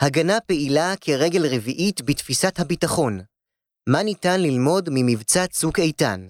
הגנה 0.00 0.40
פעילה 0.40 0.92
כרגל 1.00 1.46
רביעית 1.54 2.02
בתפיסת 2.02 2.58
הביטחון. 2.58 3.20
מה 3.88 4.02
ניתן 4.02 4.40
ללמוד 4.40 4.88
ממבצע 4.92 5.46
צוק 5.46 5.78
איתן? 5.78 6.28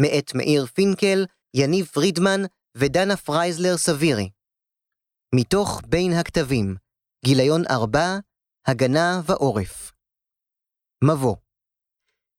מאת 0.00 0.34
מאיר 0.34 0.66
פינקל, 0.66 1.26
יניב 1.56 1.86
פרידמן 1.86 2.40
ודנה 2.76 3.16
פרייזלר 3.16 3.76
סווירי. 3.76 4.30
מתוך 5.34 5.80
בין 5.86 6.12
הקטבים, 6.12 6.76
גיליון 7.24 7.62
4, 7.70 8.18
הגנה 8.66 9.20
ועורף. 9.24 9.92
מבוא 11.04 11.36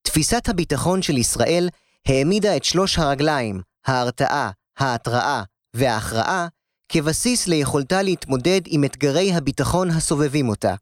תפיסת 0.07 0.49
הביטחון 0.49 1.01
של 1.01 1.17
ישראל 1.17 1.67
העמידה 2.07 2.57
את 2.57 2.63
שלוש 2.63 2.97
הרגליים, 2.97 3.61
ההרתעה, 3.85 4.51
ההתראה 4.77 5.43
וההכרעה, 5.75 6.47
כבסיס 6.95 7.47
ליכולתה 7.47 8.01
להתמודד 8.01 8.61
עם 8.67 8.83
אתגרי 8.83 9.33
הביטחון 9.33 9.89
הסובבים 9.89 10.49
אותה. 10.49 10.75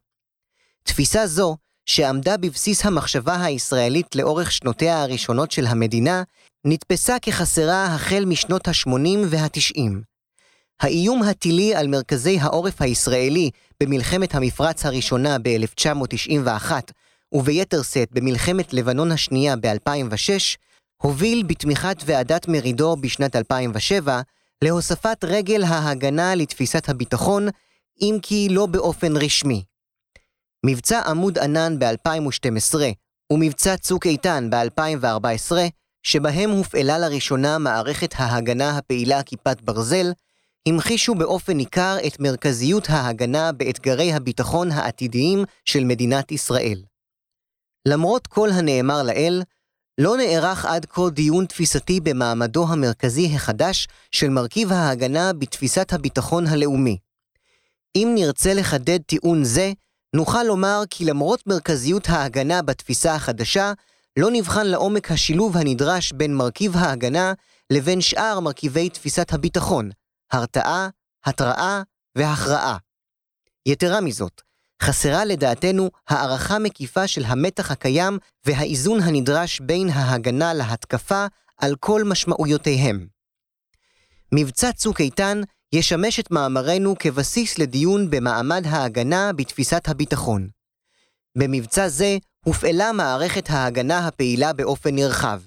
תפיסה 0.84 1.28
זו, 1.28 1.58
שעמדה 1.86 2.38
בבסיס 2.38 2.86
המחשבה 2.86 3.44
הישראלית 3.44 4.16
לאורך 4.16 4.52
שנותיה 4.52 5.02
הראשונות 5.02 5.52
של 5.52 5.66
המדינה, 5.66 6.24
נתפסה 6.66 7.20
כחסרה 7.22 7.86
החל 7.86 8.26
משנות 8.26 8.68
ה-80 8.68 9.18
וה-90. 9.30 9.92
האיום 10.82 11.24
הטילי 11.24 11.76
על 11.76 11.88
מרכזי 11.88 12.40
העורף 12.40 12.82
הישראלי 12.82 13.50
במלחמת 13.84 14.36
המפרץ 14.36 14.86
הראשונה 14.86 15.38
ב-1991, 15.40 16.72
וביתר 17.32 17.82
שאת 17.84 18.12
במלחמת 18.12 18.74
לבנון 18.74 19.12
השנייה 19.12 19.56
ב-2006, 19.56 20.58
הוביל 21.02 21.44
בתמיכת 21.44 21.98
ועדת 22.06 22.48
מרידור 22.48 22.98
בשנת 22.98 23.36
2007 23.36 24.22
להוספת 24.64 25.24
רגל 25.24 25.64
ההגנה 25.64 26.36
לתפיסת 26.36 26.90
הביטחון, 26.90 27.48
אם 28.02 28.18
כי 28.22 28.48
לא 28.52 28.66
באופן 28.66 29.18
רשמי. 29.18 29.64
מבצע 30.66 31.00
עמוד 31.00 31.40
ענן 31.40 31.80
ב-2012 31.80 32.76
ומבצע 33.34 33.78
צוק 33.78 34.06
איתן 34.06 34.50
ב-2014, 34.50 35.52
שבהם 36.04 36.50
הופעלה 36.50 37.00
לראשונה 37.00 37.58
מערכת 37.58 38.14
ההגנה 38.18 38.78
הפעילה 38.78 39.24
כיפת 39.24 39.62
ברזל, 39.62 40.12
המחישו 40.68 41.16
באופן 41.16 41.54
ניכר 41.54 41.98
את 42.08 42.20
מרכזיות 42.20 42.90
ההגנה 42.90 43.52
באתגרי 43.52 44.14
הביטחון 44.14 44.72
העתידיים 44.72 45.44
של 45.66 45.84
מדינת 45.84 46.32
ישראל. 46.32 46.84
למרות 47.88 48.28
כל 48.28 48.50
הנאמר 48.50 49.04
לעיל, 49.04 49.44
לא 49.98 50.18
נערך 50.18 50.66
עד 50.66 50.86
כה 50.86 51.10
דיון 51.10 51.46
תפיסתי 51.46 52.00
במעמדו 52.00 52.66
המרכזי 52.70 53.36
החדש 53.36 53.88
של 54.12 54.30
מרכיב 54.30 54.72
ההגנה 54.72 55.34
בתפיסת 55.34 55.94
הביטחון 55.94 56.48
הלאומי. 56.48 56.98
אם 57.96 58.12
נרצה 58.16 58.54
לחדד 58.54 59.02
טיעון 59.02 59.44
זה, 59.44 59.72
נוכל 60.16 60.44
לומר 60.44 60.84
כי 60.90 61.06
למרות 61.06 61.48
מרכזיות 61.48 62.10
ההגנה 62.10 62.62
בתפיסה 62.62 63.16
החדשה, 63.16 63.74
לא 64.20 64.30
נבחן 64.32 64.68
לעומק 64.68 65.12
השילוב 65.12 65.58
הנדרש 65.58 66.12
בין 66.12 66.36
מרכיב 66.36 66.78
ההגנה 66.78 67.34
לבין 67.70 68.02
שאר 68.02 68.40
מרכיבי 68.40 68.90
תפיסת 68.90 69.34
הביטחון, 69.34 69.90
הרתעה, 70.32 70.90
התראה 71.26 71.82
והכרעה. 72.16 72.78
יתרה 73.66 74.02
מזאת, 74.02 74.42
חסרה 74.82 75.26
לדעתנו 75.26 75.90
הערכה 76.08 76.60
מקיפה 76.60 77.08
של 77.08 77.24
המתח 77.26 77.72
הקיים 77.72 78.18
והאיזון 78.46 79.00
הנדרש 79.02 79.60
בין 79.60 79.90
ההגנה 79.90 80.54
להתקפה 80.54 81.26
על 81.58 81.76
כל 81.80 82.04
משמעויותיהם. 82.04 83.08
מבצע 84.32 84.72
צוק 84.72 85.02
איתן 85.02 85.42
ישמש 85.74 86.20
את 86.20 86.32
מאמרנו 86.32 86.96
כבסיס 87.00 87.58
לדיון 87.58 88.10
במעמד 88.10 88.68
ההגנה 88.68 89.34
בתפיסת 89.34 89.90
הביטחון. 89.90 90.48
במבצע 91.38 91.88
זה 91.88 92.18
הופעלה 92.46 92.92
מערכת 92.92 93.50
ההגנה 93.50 94.08
הפעילה 94.08 94.54
באופן 94.54 94.96
נרחב, 94.96 95.42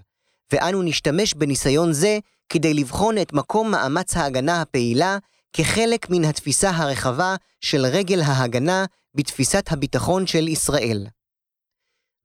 ואנו 0.53 0.83
נשתמש 0.83 1.35
בניסיון 1.35 1.93
זה 1.93 2.19
כדי 2.49 2.75
לבחון 2.75 3.19
את 3.19 3.33
מקום 3.33 3.71
מאמץ 3.71 4.17
ההגנה 4.17 4.61
הפעילה 4.61 5.19
כחלק 5.59 6.11
מן 6.11 6.25
התפיסה 6.25 6.71
הרחבה 6.71 7.37
של 7.61 7.87
רגל 7.87 8.21
ההגנה 8.21 8.85
בתפיסת 9.15 9.65
הביטחון 9.71 10.27
של 10.27 10.49
ישראל. 10.49 11.07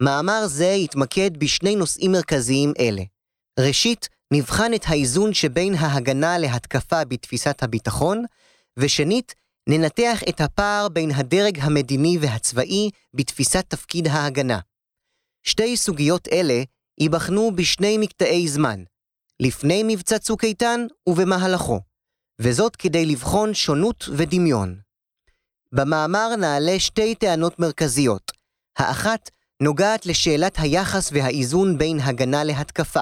מאמר 0.03 0.47
זה 0.47 0.65
יתמקד 0.65 1.37
בשני 1.37 1.75
נושאים 1.75 2.11
מרכזיים 2.11 2.73
אלה. 2.79 3.01
ראשית, 3.59 4.09
נבחן 4.33 4.73
את 4.73 4.85
האיזון 4.87 5.33
שבין 5.33 5.73
ההגנה 5.73 6.37
להתקפה 6.37 7.05
בתפיסת 7.05 7.63
הביטחון, 7.63 8.25
ושנית, 8.79 9.35
ננתח 9.69 10.19
את 10.29 10.41
הפער 10.41 10.89
בין 10.89 11.11
הדרג 11.11 11.59
המדיני 11.59 12.17
והצבאי 12.21 12.89
בתפיסת 13.13 13.65
תפקיד 13.67 14.07
ההגנה. 14.07 14.59
שתי 15.43 15.77
סוגיות 15.77 16.27
אלה 16.27 16.63
ייבחנו 16.99 17.51
בשני 17.55 17.97
מקטעי 17.97 18.47
זמן, 18.47 18.83
לפני 19.39 19.83
מבצע 19.87 20.19
צוק 20.19 20.43
איתן 20.43 20.85
ובמהלכו, 21.09 21.79
וזאת 22.43 22.75
כדי 22.75 23.05
לבחון 23.05 23.53
שונות 23.53 24.09
ודמיון. 24.17 24.79
במאמר 25.71 26.35
נעלה 26.35 26.79
שתי 26.79 27.15
טענות 27.15 27.59
מרכזיות. 27.59 28.31
האחת 28.77 29.29
נוגעת 29.61 30.05
לשאלת 30.05 30.55
היחס 30.57 31.09
והאיזון 31.13 31.77
בין 31.77 31.99
הגנה 31.99 32.43
להתקפה. 32.43 33.01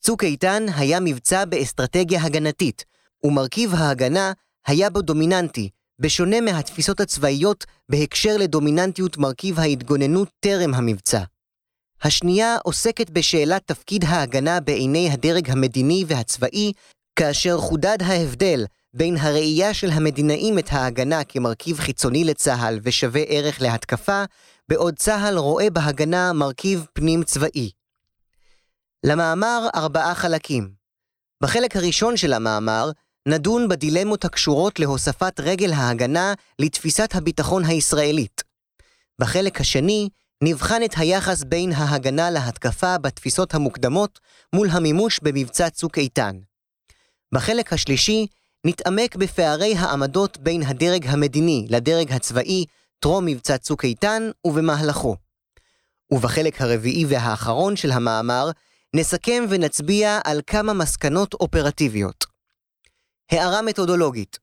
צוק 0.00 0.24
איתן 0.24 0.66
היה 0.76 1.00
מבצע 1.00 1.44
באסטרטגיה 1.44 2.22
הגנתית, 2.22 2.84
ומרכיב 3.24 3.74
ההגנה 3.74 4.32
היה 4.66 4.90
בו 4.90 5.02
דומיננטי, 5.02 5.68
בשונה 5.98 6.40
מהתפיסות 6.40 7.00
הצבאיות 7.00 7.64
בהקשר 7.88 8.36
לדומיננטיות 8.36 9.16
מרכיב 9.16 9.60
ההתגוננות 9.60 10.28
טרם 10.40 10.74
המבצע. 10.74 11.22
השנייה 12.02 12.56
עוסקת 12.62 13.10
בשאלת 13.10 13.62
תפקיד 13.66 14.04
ההגנה 14.04 14.60
בעיני 14.60 15.10
הדרג 15.10 15.50
המדיני 15.50 16.04
והצבאי, 16.06 16.72
כאשר 17.16 17.58
חודד 17.58 17.98
ההבדל 18.00 18.64
בין 18.94 19.16
הראייה 19.16 19.74
של 19.74 19.90
המדינאים 19.90 20.58
את 20.58 20.68
ההגנה 20.70 21.24
כמרכיב 21.24 21.78
חיצוני 21.78 22.24
לצה"ל 22.24 22.78
ושווה 22.82 23.22
ערך 23.28 23.62
להתקפה, 23.62 24.24
בעוד 24.68 24.96
צה"ל 24.96 25.38
רואה 25.38 25.70
בהגנה 25.70 26.32
מרכיב 26.32 26.86
פנים 26.92 27.22
צבאי. 27.22 27.70
למאמר 29.06 29.68
ארבעה 29.74 30.14
חלקים. 30.14 30.70
בחלק 31.42 31.76
הראשון 31.76 32.16
של 32.16 32.32
המאמר 32.32 32.90
נדון 33.28 33.68
בדילמות 33.68 34.24
הקשורות 34.24 34.78
להוספת 34.78 35.40
רגל 35.40 35.72
ההגנה 35.72 36.34
לתפיסת 36.58 37.14
הביטחון 37.14 37.64
הישראלית. 37.64 38.42
בחלק 39.18 39.60
השני 39.60 40.08
נבחן 40.42 40.82
את 40.84 40.94
היחס 40.96 41.44
בין 41.44 41.72
ההגנה 41.72 42.30
להתקפה 42.30 42.98
בתפיסות 42.98 43.54
המוקדמות 43.54 44.20
מול 44.54 44.68
המימוש 44.70 45.20
במבצע 45.22 45.70
צוק 45.70 45.98
איתן. 45.98 46.36
בחלק 47.34 47.72
השלישי 47.72 48.26
נתעמק 48.66 49.16
בפערי 49.16 49.74
העמדות 49.74 50.38
בין 50.38 50.62
הדרג 50.62 51.06
המדיני 51.06 51.66
לדרג 51.70 52.12
הצבאי 52.12 52.64
טרום 52.98 53.26
מבצע 53.26 53.58
צוק 53.58 53.84
איתן 53.84 54.30
ובמהלכו. 54.44 55.16
ובחלק 56.12 56.60
הרביעי 56.60 57.04
והאחרון 57.08 57.76
של 57.76 57.90
המאמר 57.90 58.50
נסכם 58.96 59.44
ונצביע 59.48 60.18
על 60.24 60.40
כמה 60.46 60.72
מסקנות 60.72 61.34
אופרטיביות. 61.34 62.24
הערה 63.30 63.62
מתודולוגית 63.62 64.38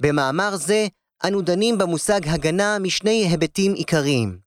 במאמר 0.00 0.56
זה 0.56 0.86
אנו 1.24 1.42
דנים 1.42 1.78
במושג 1.78 2.28
הגנה 2.28 2.78
משני 2.78 3.26
היבטים 3.30 3.74
עיקריים. 3.74 4.38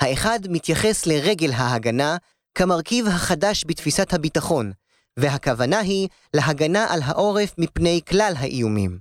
האחד 0.00 0.40
מתייחס 0.48 1.06
לרגל 1.06 1.52
ההגנה 1.52 2.16
כמרכיב 2.54 3.06
החדש 3.06 3.64
בתפיסת 3.66 4.14
הביטחון, 4.14 4.72
והכוונה 5.18 5.78
היא 5.78 6.08
להגנה 6.34 6.86
על 6.92 7.00
העורף 7.02 7.54
מפני 7.58 8.00
כלל 8.08 8.32
האיומים. 8.36 8.98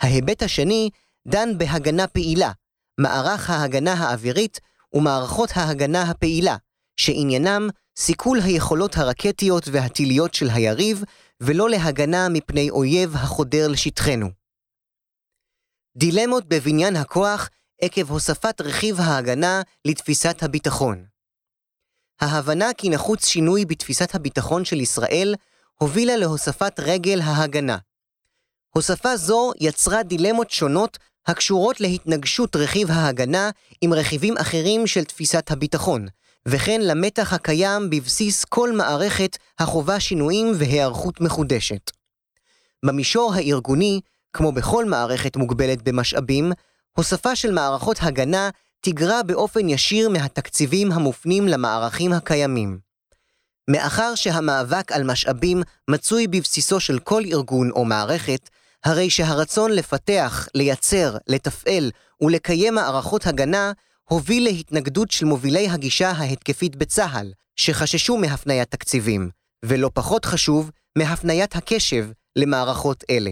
ההיבט 0.00 0.42
השני 0.42 0.90
דן 1.28 1.58
בהגנה 1.58 2.06
פעילה, 2.06 2.52
מערך 3.00 3.50
ההגנה 3.50 3.92
האווירית 3.92 4.60
ומערכות 4.92 5.50
ההגנה 5.54 6.02
הפעילה, 6.02 6.56
שעניינם 6.96 7.68
סיכול 7.98 8.38
היכולות 8.40 8.96
הרקטיות 8.96 9.64
והטיליות 9.72 10.34
של 10.34 10.50
היריב, 10.50 11.02
ולא 11.40 11.70
להגנה 11.70 12.28
מפני 12.28 12.70
אויב 12.70 13.14
החודר 13.14 13.68
לשטחנו. 13.68 14.28
דילמות 15.96 16.44
בבניין 16.48 16.96
הכוח 16.96 17.48
עקב 17.80 18.10
הוספת 18.10 18.60
רכיב 18.60 19.00
ההגנה 19.00 19.62
לתפיסת 19.84 20.42
הביטחון. 20.42 21.13
ההבנה 22.20 22.72
כי 22.72 22.88
נחוץ 22.88 23.26
שינוי 23.26 23.64
בתפיסת 23.64 24.14
הביטחון 24.14 24.64
של 24.64 24.80
ישראל 24.80 25.34
הובילה 25.78 26.16
להוספת 26.16 26.80
רגל 26.80 27.20
ההגנה. 27.20 27.78
הוספה 28.70 29.16
זו 29.16 29.52
יצרה 29.60 30.02
דילמות 30.02 30.50
שונות 30.50 30.98
הקשורות 31.26 31.80
להתנגשות 31.80 32.56
רכיב 32.56 32.90
ההגנה 32.90 33.50
עם 33.80 33.92
רכיבים 33.92 34.36
אחרים 34.36 34.86
של 34.86 35.04
תפיסת 35.04 35.50
הביטחון, 35.50 36.06
וכן 36.46 36.80
למתח 36.80 37.32
הקיים 37.32 37.90
בבסיס 37.90 38.44
כל 38.44 38.72
מערכת 38.72 39.36
החובה 39.58 40.00
שינויים 40.00 40.52
והיערכות 40.54 41.20
מחודשת. 41.20 41.90
במישור 42.86 43.34
הארגוני, 43.34 44.00
כמו 44.32 44.52
בכל 44.52 44.84
מערכת 44.84 45.36
מוגבלת 45.36 45.82
במשאבים, 45.82 46.52
הוספה 46.92 47.36
של 47.36 47.52
מערכות 47.52 47.96
הגנה 48.00 48.50
תגרע 48.84 49.22
באופן 49.22 49.68
ישיר 49.68 50.08
מהתקציבים 50.08 50.92
המופנים 50.92 51.48
למערכים 51.48 52.12
הקיימים. 52.12 52.78
מאחר 53.70 54.14
שהמאבק 54.14 54.92
על 54.92 55.04
משאבים 55.04 55.62
מצוי 55.90 56.26
בבסיסו 56.26 56.80
של 56.80 56.98
כל 56.98 57.22
ארגון 57.24 57.70
או 57.70 57.84
מערכת, 57.84 58.50
הרי 58.84 59.10
שהרצון 59.10 59.72
לפתח, 59.72 60.48
לייצר, 60.54 61.16
לתפעל 61.26 61.90
ולקיים 62.20 62.74
מערכות 62.74 63.26
הגנה 63.26 63.72
הוביל 64.04 64.44
להתנגדות 64.44 65.10
של 65.10 65.26
מובילי 65.26 65.68
הגישה 65.68 66.10
ההתקפית 66.10 66.76
בצה"ל, 66.76 67.32
שחששו 67.56 68.16
מהפניית 68.16 68.70
תקציבים, 68.70 69.30
ולא 69.64 69.90
פחות 69.94 70.24
חשוב, 70.24 70.70
מהפניית 70.98 71.56
הקשב 71.56 72.08
למערכות 72.36 73.04
אלה. 73.10 73.30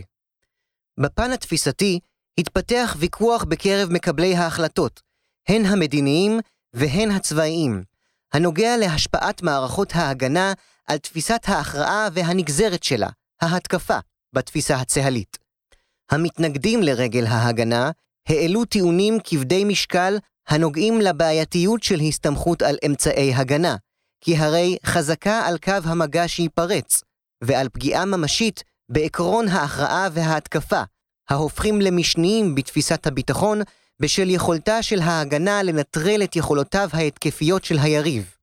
בפן 1.01 1.33
התפיסתי, 1.33 2.01
התפתח 2.39 2.97
ויכוח 2.99 3.45
בקרב 3.45 3.91
מקבלי 3.91 4.35
ההחלטות, 4.35 5.12
הן 5.49 5.65
המדיניים 5.65 6.41
והן 6.73 7.11
הצבאיים, 7.11 7.85
הנוגע 8.33 8.77
להשפעת 8.77 9.43
מערכות 9.43 9.93
ההגנה 9.94 10.53
על 10.87 10.99
תפיסת 10.99 11.41
ההכרעה 11.47 12.09
והנגזרת 12.12 12.83
שלה, 12.83 13.09
ההתקפה, 13.41 13.99
בתפיסה 14.33 14.77
הצה"לית. 14.77 15.39
המתנגדים 16.11 16.83
לרגל 16.83 17.27
ההגנה 17.27 17.91
העלו 18.29 18.65
טיעונים 18.65 19.19
כבדי 19.25 19.65
משקל 19.65 20.19
הנוגעים 20.49 21.00
לבעייתיות 21.00 21.83
של 21.83 22.00
הסתמכות 22.00 22.62
על 22.62 22.77
אמצעי 22.87 23.35
הגנה, 23.35 23.77
כי 24.21 24.37
הרי 24.37 24.77
חזקה 24.87 25.47
על 25.47 25.59
קו 25.59 25.73
המגע 25.85 26.29
שייפרץ, 26.29 27.03
ועל 27.44 27.69
פגיעה 27.69 28.05
ממשית 28.05 28.62
בעקרון 28.89 29.49
ההכרעה 29.49 30.09
וההתקפה, 30.12 30.83
ההופכים 31.31 31.81
למשניים 31.81 32.55
בתפיסת 32.55 33.06
הביטחון 33.06 33.61
בשל 34.00 34.31
יכולתה 34.31 34.83
של 34.83 35.00
ההגנה 35.00 35.62
לנטרל 35.62 36.23
את 36.25 36.37
יכולותיו 36.37 36.89
ההתקפיות 36.93 37.65
של 37.65 37.79
היריב. 37.79 38.35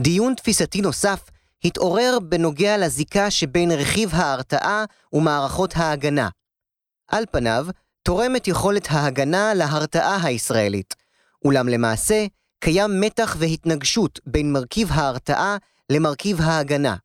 דיון 0.00 0.34
תפיסתי 0.34 0.80
נוסף 0.80 1.20
התעורר 1.64 2.18
בנוגע 2.28 2.78
לזיקה 2.78 3.30
שבין 3.30 3.70
רכיב 3.70 4.10
ההרתעה 4.14 4.84
ומערכות 5.12 5.72
ההגנה. 5.76 6.28
על 7.08 7.24
פניו, 7.30 7.66
תורמת 8.02 8.48
יכולת 8.48 8.86
ההגנה 8.90 9.54
להרתעה 9.54 10.18
הישראלית, 10.22 10.94
אולם 11.44 11.68
למעשה, 11.68 12.26
קיים 12.60 13.00
מתח 13.00 13.36
והתנגשות 13.38 14.20
בין 14.26 14.52
מרכיב 14.52 14.88
ההרתעה 14.92 15.56
למרכיב 15.90 16.40
ההגנה. 16.40 16.96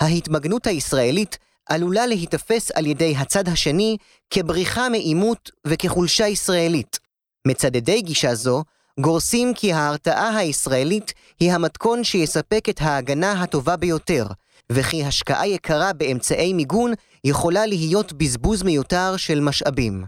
ההתמגנות 0.00 0.66
הישראלית 0.66 1.38
עלולה 1.68 2.06
להיתפס 2.06 2.70
על 2.70 2.86
ידי 2.86 3.16
הצד 3.16 3.48
השני 3.48 3.96
כבריחה 4.30 4.88
מעימות 4.88 5.50
וכחולשה 5.66 6.26
ישראלית. 6.26 6.98
מצדדי 7.46 8.02
גישה 8.02 8.34
זו 8.34 8.62
גורסים 9.00 9.54
כי 9.54 9.72
ההרתעה 9.72 10.36
הישראלית 10.38 11.12
היא 11.40 11.52
המתכון 11.52 12.04
שיספק 12.04 12.68
את 12.68 12.80
ההגנה 12.80 13.42
הטובה 13.42 13.76
ביותר, 13.76 14.26
וכי 14.72 15.04
השקעה 15.04 15.46
יקרה 15.46 15.92
באמצעי 15.92 16.52
מיגון 16.52 16.92
יכולה 17.24 17.66
להיות 17.66 18.12
בזבוז 18.12 18.62
מיותר 18.62 19.16
של 19.16 19.40
משאבים. 19.40 20.04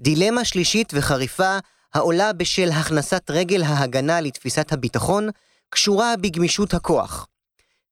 דילמה 0.00 0.44
שלישית 0.44 0.92
וחריפה 0.94 1.58
העולה 1.94 2.32
בשל 2.32 2.70
הכנסת 2.72 3.30
רגל 3.30 3.62
ההגנה 3.62 4.20
לתפיסת 4.20 4.72
הביטחון, 4.72 5.28
קשורה 5.70 6.14
בגמישות 6.16 6.74
הכוח. 6.74 7.26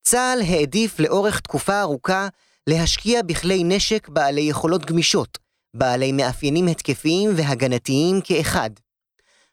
צה"ל 0.02 0.42
העדיף 0.42 1.00
לאורך 1.00 1.40
תקופה 1.40 1.80
ארוכה 1.80 2.28
להשקיע 2.66 3.22
בכלי 3.22 3.64
נשק 3.64 4.08
בעלי 4.08 4.40
יכולות 4.40 4.84
גמישות, 4.84 5.38
בעלי 5.76 6.12
מאפיינים 6.12 6.68
התקפיים 6.68 7.30
והגנתיים 7.36 8.20
כאחד. 8.24 8.70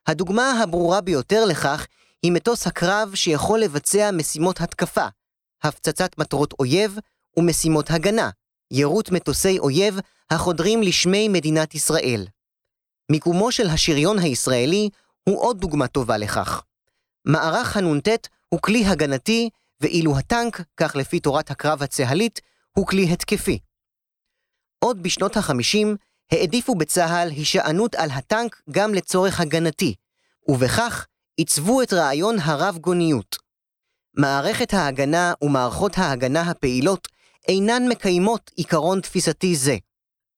הדוגמה 0.07 0.51
הברורה 0.63 1.01
ביותר 1.01 1.45
לכך 1.45 1.87
היא 2.23 2.31
מטוס 2.31 2.67
הקרב 2.67 3.15
שיכול 3.15 3.59
לבצע 3.59 4.11
משימות 4.11 4.61
התקפה, 4.61 5.07
הפצצת 5.63 6.17
מטרות 6.17 6.53
אויב 6.59 6.97
ומשימות 7.37 7.91
הגנה, 7.91 8.29
יירוט 8.71 9.11
מטוסי 9.11 9.59
אויב 9.59 9.99
החודרים 10.29 10.81
לשמי 10.81 11.27
מדינת 11.27 11.75
ישראל. 11.75 12.27
מיקומו 13.11 13.51
של 13.51 13.67
השריון 13.67 14.19
הישראלי 14.19 14.89
הוא 15.23 15.41
עוד 15.41 15.59
דוגמה 15.59 15.87
טובה 15.87 16.17
לכך. 16.17 16.63
מערך 17.25 17.77
הנ"ט 17.77 18.27
הוא 18.49 18.59
כלי 18.61 18.85
הגנתי, 18.85 19.49
ואילו 19.81 20.17
הטנק, 20.17 20.61
כך 20.77 20.95
לפי 20.95 21.19
תורת 21.19 21.51
הקרב 21.51 21.83
הצה"לית, 21.83 22.41
הוא 22.79 22.87
כלי 22.87 23.13
התקפי. 23.13 23.59
עוד 24.79 25.03
בשנות 25.03 25.37
ה-50 25.37 25.87
העדיפו 26.31 26.75
בצה"ל 26.75 27.29
הישענות 27.29 27.95
על 27.95 28.09
הטנק 28.11 28.61
גם 28.71 28.93
לצורך 28.93 29.39
הגנתי, 29.39 29.95
ובכך 30.47 31.05
עיצבו 31.37 31.81
את 31.81 31.93
רעיון 31.93 32.39
הרב-גוניות. 32.39 33.37
מערכת 34.13 34.73
ההגנה 34.73 35.33
ומערכות 35.41 35.97
ההגנה 35.97 36.41
הפעילות 36.41 37.07
אינן 37.47 37.87
מקיימות 37.89 38.51
עיקרון 38.55 39.01
תפיסתי 39.01 39.55
זה. 39.55 39.77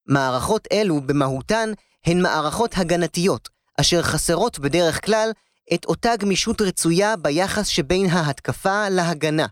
מערכות 0.08 0.68
אלו 0.72 1.02
במהותן 1.02 1.70
הן 2.06 2.22
מערכות 2.22 2.72
הגנתיות, 2.78 3.50
אשר 3.82 4.02
חסרות 4.02 4.60
בדרך 4.60 5.06
כלל 5.06 5.32
את 5.74 5.86
אותה 5.86 6.16
גמישות 6.16 6.62
רצויה 6.62 7.16
ביחס 7.16 7.68
שבין 7.68 8.06
ההתקפה 8.06 8.90
להגנה. 8.90 9.46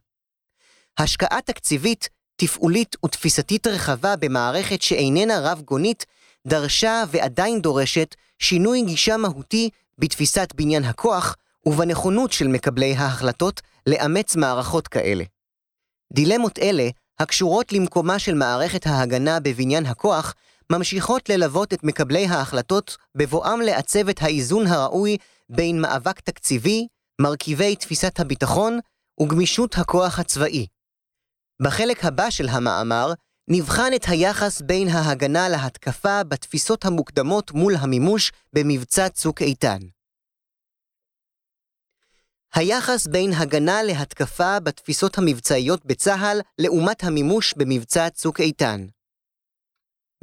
השקעה 0.98 1.42
תקציבית, 1.42 2.19
תפעולית 2.40 2.96
ותפיסתית 3.06 3.68
רחבה 3.68 4.16
במערכת 4.16 4.82
שאיננה 4.82 5.40
רב-גונית, 5.40 6.06
דרשה 6.48 7.04
ועדיין 7.08 7.62
דורשת 7.62 8.16
שינוי 8.40 8.82
גישה 8.82 9.18
מהותי 9.18 9.70
בתפיסת 9.98 10.54
בניין 10.56 10.84
הכוח 10.84 11.36
ובנכונות 11.66 12.32
של 12.32 12.48
מקבלי 12.48 12.96
ההחלטות 12.96 13.62
לאמץ 13.88 14.36
מערכות 14.36 14.88
כאלה. 14.88 15.24
דילמות 16.14 16.60
אלה, 16.60 16.90
הקשורות 17.20 17.74
למקומה 17.74 18.20
של 18.20 18.34
מערכת 18.34 18.88
ההגנה 18.88 19.40
בבניין 19.40 19.86
הכוח, 19.86 20.36
ממשיכות 20.72 21.30
ללוות 21.30 21.74
את 21.74 21.84
מקבלי 21.84 22.26
ההחלטות 22.26 22.98
בבואם 23.16 23.62
לעצב 23.62 24.10
את 24.10 24.22
האיזון 24.22 24.68
הראוי 24.68 25.18
בין 25.50 25.82
מאבק 25.82 26.20
תקציבי, 26.20 26.88
מרכיבי 27.22 27.76
תפיסת 27.76 28.20
הביטחון 28.20 28.80
וגמישות 29.22 29.78
הכוח 29.78 30.20
הצבאי. 30.20 30.66
בחלק 31.62 32.06
הבא 32.06 32.30
של 32.30 32.48
המאמר 32.50 33.14
נבחן 33.48 33.92
את 33.96 34.06
היחס 34.08 34.62
בין 34.62 34.88
ההגנה 34.88 35.50
להתקפה 35.50 36.24
בתפיסות 36.24 36.86
המוקדמות 36.86 37.52
מול 37.52 37.76
המימוש 37.76 38.32
במבצע 38.54 39.10
צוק 39.10 39.42
איתן. 39.42 39.80
היחס 42.54 43.08
בין 43.08 43.34
הגנה 43.34 43.84
להתקפה 43.84 44.60
בתפיסות 44.60 45.18
המבצעיות 45.18 45.86
בצה"ל 45.86 46.42
לעומת 46.60 47.04
המימוש 47.04 47.54
במבצע 47.58 48.10
צוק 48.10 48.40
איתן. 48.40 48.88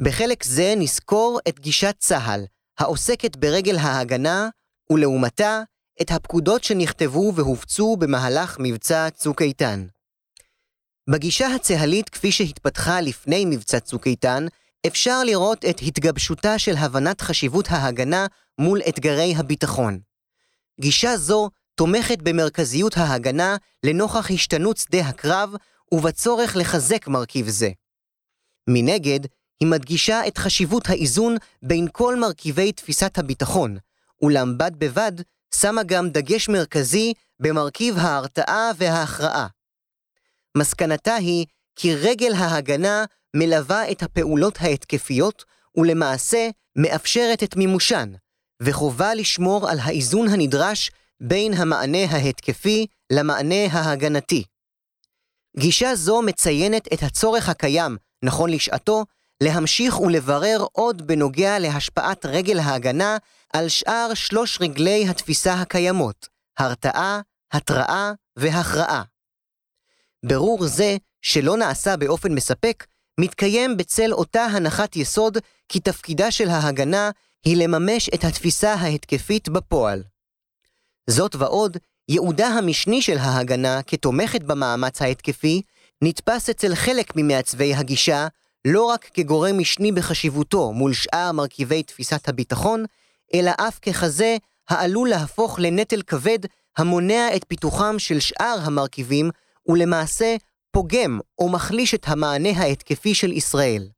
בחלק 0.05 0.45
זה 0.45 0.75
נסקור 0.77 1.41
את 1.49 1.61
גישת 1.61 1.95
צה"ל, 1.99 2.45
העוסקת 2.79 3.37
ברגל 3.37 3.77
ההגנה, 3.77 4.49
ולעומתה, 4.91 5.63
את 6.03 6.11
הפקודות 6.11 6.65
שנכתבו 6.65 7.33
והופצו 7.35 7.97
במהלך 7.97 8.57
מבצע 8.61 9.11
צוק 9.11 9.43
איתן. 9.43 9.87
בגישה 11.11 11.55
הצה"לית 11.55 12.09
כפי 12.09 12.33
שהתפתחה 12.33 13.01
לפני 13.01 13.45
מבצע 13.45 13.81
צוק 13.81 14.07
איתן, 14.07 14.47
אפשר 14.87 15.25
לראות 15.25 15.65
את 15.65 15.81
התגבשותה 15.87 16.59
של 16.59 16.77
הבנת 16.77 17.21
חשיבות 17.21 17.67
ההגנה 17.71 18.27
מול 18.59 18.81
אתגרי 18.89 19.35
הביטחון. 19.37 19.99
גישה 20.81 21.17
זו 21.17 21.51
תומכת 21.75 22.19
במרכזיות 22.23 22.97
ההגנה 22.97 23.57
לנוכח 23.83 24.31
השתנות 24.31 24.77
שדה 24.77 25.01
הקרב 25.01 25.55
ובצורך 25.93 26.57
לחזק 26.57 27.09
מרכיב 27.09 27.49
זה. 27.49 27.71
מנגד, 28.69 29.21
היא 29.61 29.69
מדגישה 29.69 30.27
את 30.27 30.39
חשיבות 30.39 30.89
האיזון 30.89 31.37
בין 31.63 31.89
כל 31.93 32.17
מרכיבי 32.17 32.73
תפיסת 32.73 33.19
הביטחון, 33.19 33.77
אולם 34.23 34.59
בד 34.59 34.73
בבד 34.79 35.13
שמה 35.55 35.83
גם 35.83 36.11
דגש 36.11 36.49
מרכזי 36.49 37.13
במרכיב 37.41 37.99
ההרתעה 37.99 38.71
וההכרעה. 38.77 39.47
מסקנתה 40.57 41.15
היא 41.15 41.47
כי 41.77 41.95
רגל 41.95 42.33
ההגנה 42.35 43.05
מלווה 43.37 43.91
את 43.91 44.03
הפעולות 44.03 44.59
ההתקפיות 44.61 45.45
ולמעשה 45.77 46.49
מאפשרת 46.77 47.43
את 47.43 47.57
מימושן, 47.57 48.13
וחובה 48.63 49.15
לשמור 49.15 49.71
על 49.71 49.79
האיזון 49.79 50.29
הנדרש 50.29 50.91
בין 51.21 51.55
המענה 51.55 52.05
ההתקפי 52.11 52.87
למענה 53.13 53.67
ההגנתי. 53.73 54.45
גישה 55.59 55.95
זו 55.95 56.23
מציינת 56.23 56.93
את 56.93 57.03
הצורך 57.03 57.49
הקיים, 57.49 57.97
נכון 58.25 58.51
לשעתו, 58.51 59.05
להמשיך 59.43 60.01
ולברר 60.01 60.65
עוד 60.73 61.07
בנוגע 61.07 61.59
להשפעת 61.59 62.27
רגל 62.27 62.59
ההגנה 62.59 63.17
על 63.53 63.69
שאר 63.69 64.15
שלוש 64.15 64.61
רגלי 64.61 65.09
התפיסה 65.09 65.55
הקיימות, 65.55 66.29
הרתעה, 66.59 67.21
התראה 67.53 68.13
והכרעה. 68.37 69.03
ברור 70.27 70.67
זה, 70.67 70.97
שלא 71.23 71.57
נעשה 71.57 71.97
באופן 71.97 72.33
מספק, 72.35 72.87
מתקיים 73.21 73.77
בצל 73.77 74.13
אותה 74.13 74.45
הנחת 74.45 74.97
יסוד 74.97 75.39
כי 75.69 75.81
תפקידה 75.81 76.31
של 76.31 76.49
ההגנה 76.49 77.11
היא 77.45 77.57
לממש 77.57 78.11
את 78.15 78.25
התפיסה 78.25 78.75
ההתקפית 78.75 79.49
בפועל. 79.49 80.03
זאת 81.11 81.35
ועוד, 81.35 81.77
ייעודה 82.09 82.49
המשני 82.49 83.03
של 83.03 83.19
ההגנה 83.19 83.83
כתומכת 83.83 84.43
במאמץ 84.43 85.03
ההתקפי, 85.03 85.63
נתפס 86.03 86.51
אצל 86.51 86.75
חלק 86.75 87.13
ממעצבי 87.17 87.75
הגישה 87.75 88.27
לא 88.65 88.85
רק 88.85 89.11
כגורם 89.15 89.59
משני 89.59 89.93
בחשיבותו 89.93 90.73
מול 90.73 90.93
שאר 90.93 91.33
מרכיבי 91.33 91.83
תפיסת 91.83 92.29
הביטחון, 92.29 92.85
אלא 93.35 93.51
אף 93.59 93.79
ככזה 93.79 94.37
העלול 94.69 95.09
להפוך 95.09 95.59
לנטל 95.59 96.03
כבד 96.03 96.39
המונע 96.77 97.37
את 97.37 97.45
פיתוחם 97.49 97.99
של 97.99 98.21
שאר 98.21 98.59
המרכיבים, 98.63 99.31
ולמעשה 99.69 100.37
פוגם 100.71 101.21
או 101.39 101.49
מחליש 101.49 101.95
את 101.95 102.05
המענה 102.07 102.51
ההתקפי 102.57 103.15
של 103.15 103.33
ישראל. 103.33 103.89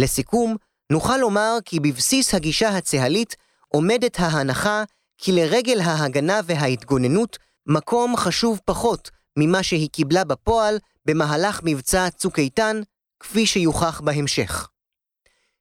לסיכום, 0.00 0.56
נוכל 0.92 1.16
לומר 1.16 1.58
כי 1.64 1.80
בבסיס 1.80 2.34
הגישה 2.34 2.68
הצהלית 2.68 3.36
עומדת 3.68 4.16
ההנחה 4.20 4.84
כי 5.18 5.32
לרגל 5.32 5.80
ההגנה 5.80 6.40
וההתגוננות 6.44 7.38
מקום 7.66 8.16
חשוב 8.16 8.60
פחות 8.64 9.10
ממה 9.38 9.62
שהיא 9.62 9.88
קיבלה 9.92 10.24
בפועל 10.24 10.78
במהלך 11.04 11.60
מבצע 11.64 12.10
צוק 12.10 12.38
איתן, 12.38 12.80
כפי 13.20 13.46
שיוכח 13.46 14.00
בהמשך. 14.00 14.68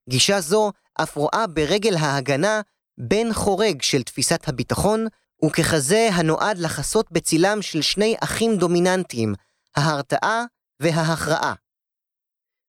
גישה 0.10 0.42
זו 0.42 0.72
אף 1.04 1.16
רואה 1.16 1.48
ברגל 1.48 1.96
ההגנה 1.96 2.62
בן 2.98 3.34
חורג 3.34 3.82
של 3.82 4.04
תפיסת 4.04 4.48
הביטחון, 4.48 5.08
וככזה 5.46 6.10
הנועד 6.14 6.58
לחסות 6.58 7.12
בצילם 7.12 7.62
של 7.62 7.82
שני 7.82 8.16
אחים 8.24 8.58
דומיננטיים, 8.58 9.34
ההרתעה 9.76 10.44
וההכרעה. 10.80 11.54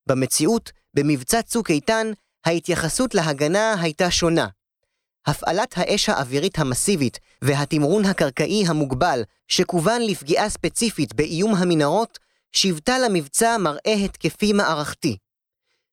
במציאות, 0.08 0.72
במבצע 0.94 1.42
צוק 1.42 1.70
איתן, 1.70 2.06
ההתייחסות 2.44 3.14
להגנה 3.14 3.74
הייתה 3.80 4.10
שונה. 4.10 4.48
הפעלת 5.26 5.74
האש 5.76 6.08
האווירית 6.08 6.58
המסיבית 6.58 7.18
והתמרון 7.42 8.04
הקרקעי 8.04 8.64
המוגבל, 8.66 9.22
שכוון 9.48 10.02
לפגיעה 10.02 10.48
ספציפית 10.48 11.14
באיום 11.14 11.54
המנהרות, 11.54 12.18
שיוותה 12.52 12.98
למבצע 12.98 13.56
מראה 13.58 13.94
התקפי 14.04 14.52
מערכתי. 14.52 15.16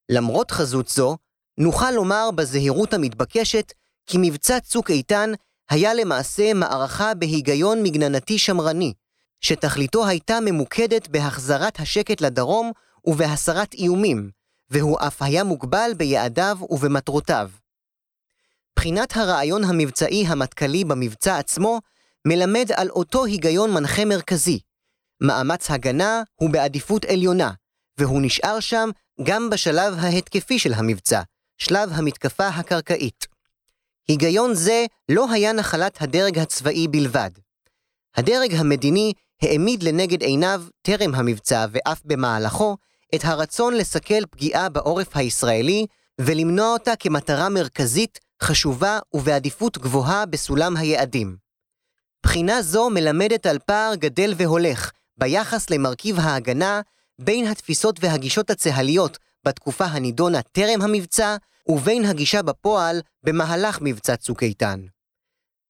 למרות 0.10 0.52
חזות 0.52 0.88
זו, 0.88 1.18
נוכל 1.58 1.92
לומר 1.92 2.30
בזהירות 2.36 2.94
המתבקשת 2.94 3.74
כי 4.06 4.18
מבצע 4.22 4.60
צוק 4.60 4.92
איתן 4.92 5.32
היה 5.70 5.94
למעשה 5.94 6.54
מערכה 6.54 7.14
בהיגיון 7.14 7.84
מגננתי 7.84 8.38
שמרני, 8.38 8.94
שתכליתו 9.42 10.08
הייתה 10.08 10.40
ממוקדת 10.42 11.08
בהחזרת 11.08 11.80
השקט 11.80 12.22
לדרום 12.22 12.72
ובהסרת 13.06 13.74
איומים, 13.74 14.30
והוא 14.70 14.98
אף 15.08 15.22
היה 15.22 15.44
מוגבל 15.44 15.92
ביעדיו 15.98 16.58
ובמטרותיו. 16.70 17.50
בחינת 18.76 19.18
הרעיון 19.18 19.64
המבצעי 19.64 20.26
המטכ"לי 20.28 20.86
במבצע 20.86 21.38
עצמו 21.38 21.80
מלמד 22.28 22.72
על 22.76 22.90
אותו 22.90 23.26
היגיון 23.26 23.74
מנחה 23.74 24.06
מרכזי. 24.06 24.60
מאמץ 25.22 25.72
הגנה 25.72 26.22
הוא 26.36 26.50
בעדיפות 26.50 27.06
עליונה, 27.06 27.52
והוא 27.98 28.22
נשאר 28.22 28.60
שם 28.60 28.90
גם 29.24 29.50
בשלב 29.50 29.94
ההתקפי 30.00 30.60
של 30.60 30.74
המבצע, 30.74 31.22
שלב 31.58 31.90
המתקפה 31.94 32.48
הקרקעית. 32.48 33.27
היגיון 34.08 34.54
זה 34.54 34.86
לא 35.10 35.32
היה 35.32 35.54
נחלת 35.54 36.02
הדרג 36.02 36.40
הצבאי 36.40 36.88
בלבד. 36.88 37.32
הדרג 38.16 38.54
המדיני 38.54 39.14
העמיד 39.42 39.84
לנגד 39.84 40.22
עיניו, 40.22 40.64
טרם 40.82 41.16
המבצע 41.16 41.66
ואף 41.72 42.02
במהלכו, 42.06 42.78
את 43.16 43.20
הרצון 43.24 43.74
לסכל 43.74 44.26
פגיעה 44.26 44.70
בעורף 44.70 45.18
הישראלי 45.18 45.86
ולמנוע 46.22 46.74
אותה 46.74 46.96
כמטרה 46.96 47.50
מרכזית, 47.50 48.20
חשובה 48.44 49.00
ובעדיפות 49.14 49.78
גבוהה 49.78 50.26
בסולם 50.26 50.78
היעדים. 50.78 51.38
בחינה 52.24 52.62
זו 52.62 52.90
מלמדת 52.90 53.46
על 53.46 53.60
פער 53.60 53.96
גדל 53.96 54.34
והולך 54.38 54.92
ביחס 55.18 55.70
למרכיב 55.70 56.20
ההגנה 56.20 56.82
בין 57.22 57.48
התפיסות 57.48 58.00
והגישות 58.04 58.50
הצהליות 58.50 59.18
בתקופה 59.48 59.86
הנידונה 59.86 60.42
טרם 60.42 60.82
המבצע, 60.82 61.36
ובין 61.70 62.06
הגישה 62.06 62.42
בפועל 62.42 63.02
במהלך 63.24 63.80
מבצע 63.82 64.16
צוק 64.16 64.44
איתן. 64.44 64.86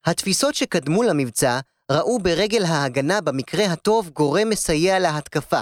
התפיסות 0.05 0.55
שקדמו 0.55 1.03
למבצע 1.03 1.59
ראו 1.91 2.19
ברגל 2.19 2.65
ההגנה 2.65 3.21
במקרה 3.21 3.65
הטוב 3.65 4.09
גורם 4.09 4.49
מסייע 4.49 4.99
להתקפה, 4.99 5.61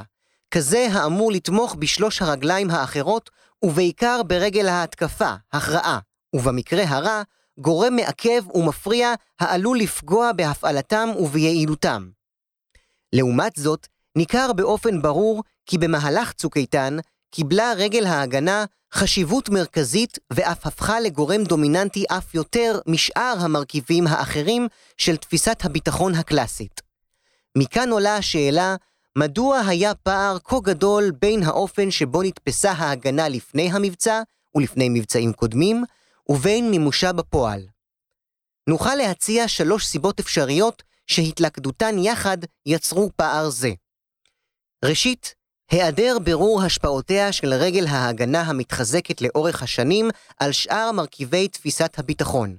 כזה 0.51 0.87
האמור 0.91 1.31
לתמוך 1.31 1.75
בשלוש 1.79 2.21
הרגליים 2.21 2.69
האחרות, 2.69 3.29
ובעיקר 3.63 4.21
ברגל 4.23 4.67
ההתקפה, 4.67 5.33
הכרעה, 5.53 5.99
ובמקרה 6.35 6.83
הרע, 6.87 7.21
גורם 7.59 7.95
מעכב 7.95 8.43
ומפריע 8.53 9.13
העלול 9.39 9.77
לפגוע 9.77 10.31
בהפעלתם 10.31 11.09
וביעילותם. 11.19 12.09
לעומת 13.13 13.55
זאת, 13.55 13.87
ניכר 14.17 14.53
באופן 14.53 15.01
ברור 15.01 15.43
כי 15.65 15.77
במהלך 15.77 16.33
צוק 16.33 16.57
איתן 16.57 16.97
קיבלה 17.35 17.73
רגל 17.77 18.05
ההגנה 18.05 18.65
חשיבות 18.93 19.49
מרכזית 19.49 20.19
ואף 20.33 20.67
הפכה 20.67 20.99
לגורם 20.99 21.43
דומיננטי 21.43 22.05
אף 22.17 22.35
יותר 22.35 22.79
משאר 22.87 23.35
המרכיבים 23.39 24.07
האחרים 24.07 24.67
של 24.97 25.17
תפיסת 25.17 25.65
הביטחון 25.65 26.15
הקלאסית. 26.15 26.81
מכאן 27.57 27.89
עולה 27.89 28.15
השאלה, 28.15 28.75
מדוע 29.17 29.59
היה 29.59 29.95
פער 29.95 30.37
כה 30.43 30.55
גדול 30.63 31.11
בין 31.11 31.43
האופן 31.43 31.91
שבו 31.91 32.23
נתפסה 32.23 32.71
ההגנה 32.71 33.29
לפני 33.29 33.71
המבצע 33.71 34.21
ולפני 34.55 34.89
מבצעים 34.89 35.33
קודמים, 35.33 35.83
ובין 36.29 36.71
מימושה 36.71 37.13
בפועל. 37.13 37.67
נוכל 38.69 38.95
להציע 38.95 39.47
שלוש 39.47 39.85
סיבות 39.85 40.19
אפשריות 40.19 40.83
שהתלכדותן 41.07 41.99
יחד 41.99 42.37
יצרו 42.65 43.09
פער 43.15 43.49
זה. 43.49 43.71
ראשית, 44.85 45.35
היעדר 45.71 46.17
בירור 46.23 46.63
השפעותיה 46.63 47.31
של 47.31 47.53
רגל 47.53 47.87
ההגנה 47.87 48.41
המתחזקת 48.41 49.21
לאורך 49.21 49.63
השנים 49.63 50.09
על 50.39 50.51
שאר 50.51 50.91
מרכיבי 50.91 51.47
תפיסת 51.47 51.99
הביטחון. 51.99 52.57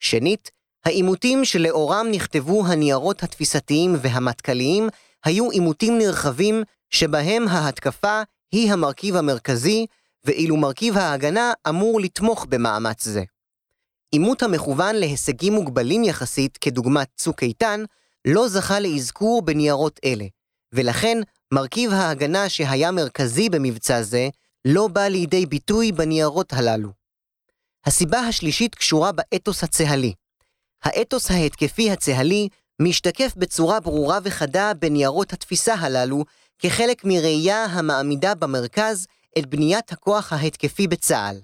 שנית, 0.00 0.50
העימותים 0.84 1.44
שלאורם 1.44 2.06
נכתבו 2.10 2.66
הניירות 2.66 3.22
התפיסתיים 3.22 3.96
והמטכ"ליים 4.00 4.88
היו 5.24 5.50
עימותים 5.50 5.98
נרחבים 5.98 6.62
שבהם 6.90 7.48
ההתקפה 7.48 8.22
היא 8.52 8.72
המרכיב 8.72 9.16
המרכזי, 9.16 9.86
ואילו 10.24 10.56
מרכיב 10.56 10.96
ההגנה 10.96 11.52
אמור 11.68 12.00
לתמוך 12.00 12.46
במאמץ 12.48 13.04
זה. 13.04 13.22
עימות 14.10 14.42
המכוון 14.42 14.96
להישגים 14.96 15.52
מוגבלים 15.52 16.04
יחסית, 16.04 16.56
כדוגמת 16.56 17.08
צוק 17.16 17.42
איתן, 17.42 17.84
לא 18.24 18.48
זכה 18.48 18.80
לאזכור 18.80 19.42
בניירות 19.42 20.00
אלה, 20.04 20.24
ולכן 20.72 21.18
מרכיב 21.54 21.92
ההגנה 21.92 22.48
שהיה 22.48 22.90
מרכזי 22.90 23.48
במבצע 23.48 24.02
זה, 24.02 24.28
לא 24.64 24.88
בא 24.88 25.06
לידי 25.08 25.46
ביטוי 25.46 25.92
בניירות 25.92 26.52
הללו. 26.52 26.88
הסיבה 27.86 28.18
השלישית 28.18 28.74
קשורה 28.74 29.12
באתוס 29.12 29.64
הצהלי. 29.64 30.12
האתוס 30.84 31.30
ההתקפי 31.30 31.90
הצהלי 31.90 32.48
משתקף 32.82 33.32
בצורה 33.36 33.80
ברורה 33.80 34.18
וחדה 34.22 34.72
בניירות 34.74 35.32
התפיסה 35.32 35.74
הללו, 35.74 36.24
כחלק 36.58 37.04
מראייה 37.04 37.64
המעמידה 37.64 38.34
במרכז 38.34 39.06
את 39.38 39.46
בניית 39.46 39.92
הכוח 39.92 40.32
ההתקפי 40.32 40.88
בצה"ל. 40.88 41.40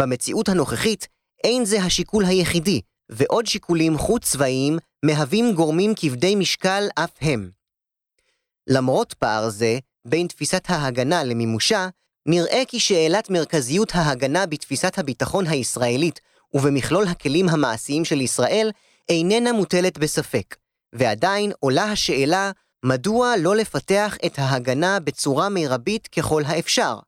במציאות 0.00 0.48
הנוכחית, 0.48 1.08
אין 1.44 1.64
זה 1.64 1.82
השיקול 1.82 2.24
היחידי, 2.24 2.80
ועוד 3.08 3.46
שיקולים 3.46 3.98
חוץ-צבאיים 3.98 4.78
מהווים 5.04 5.52
גורמים 5.54 5.92
כבדי 5.96 6.34
משקל 6.34 6.84
אף 6.94 7.10
הם. 7.20 7.50
למרות 8.66 9.14
פער 9.14 9.48
זה, 9.48 9.78
בין 10.04 10.26
תפיסת 10.26 10.64
ההגנה 10.68 11.24
למימושה, 11.24 11.88
נראה 12.26 12.62
כי 12.68 12.80
שאלת 12.80 13.30
מרכזיות 13.30 13.94
ההגנה 13.94 14.46
בתפיסת 14.46 14.98
הביטחון 14.98 15.46
הישראלית 15.46 16.20
ובמכלול 16.54 17.06
הכלים 17.06 17.48
המעשיים 17.48 18.04
של 18.04 18.20
ישראל 18.20 18.70
איננה 19.08 19.52
מוטלת 19.52 19.98
בספק, 19.98 20.56
ועדיין 20.94 21.52
עולה 21.60 21.84
השאלה 21.84 22.50
מדוע 22.84 23.34
לא 23.36 23.56
לפתח 23.56 24.16
את 24.26 24.38
ההגנה 24.38 25.00
בצורה 25.00 25.48
מרבית 25.48 26.06
ככל 26.06 26.42
האפשר. 26.46 26.98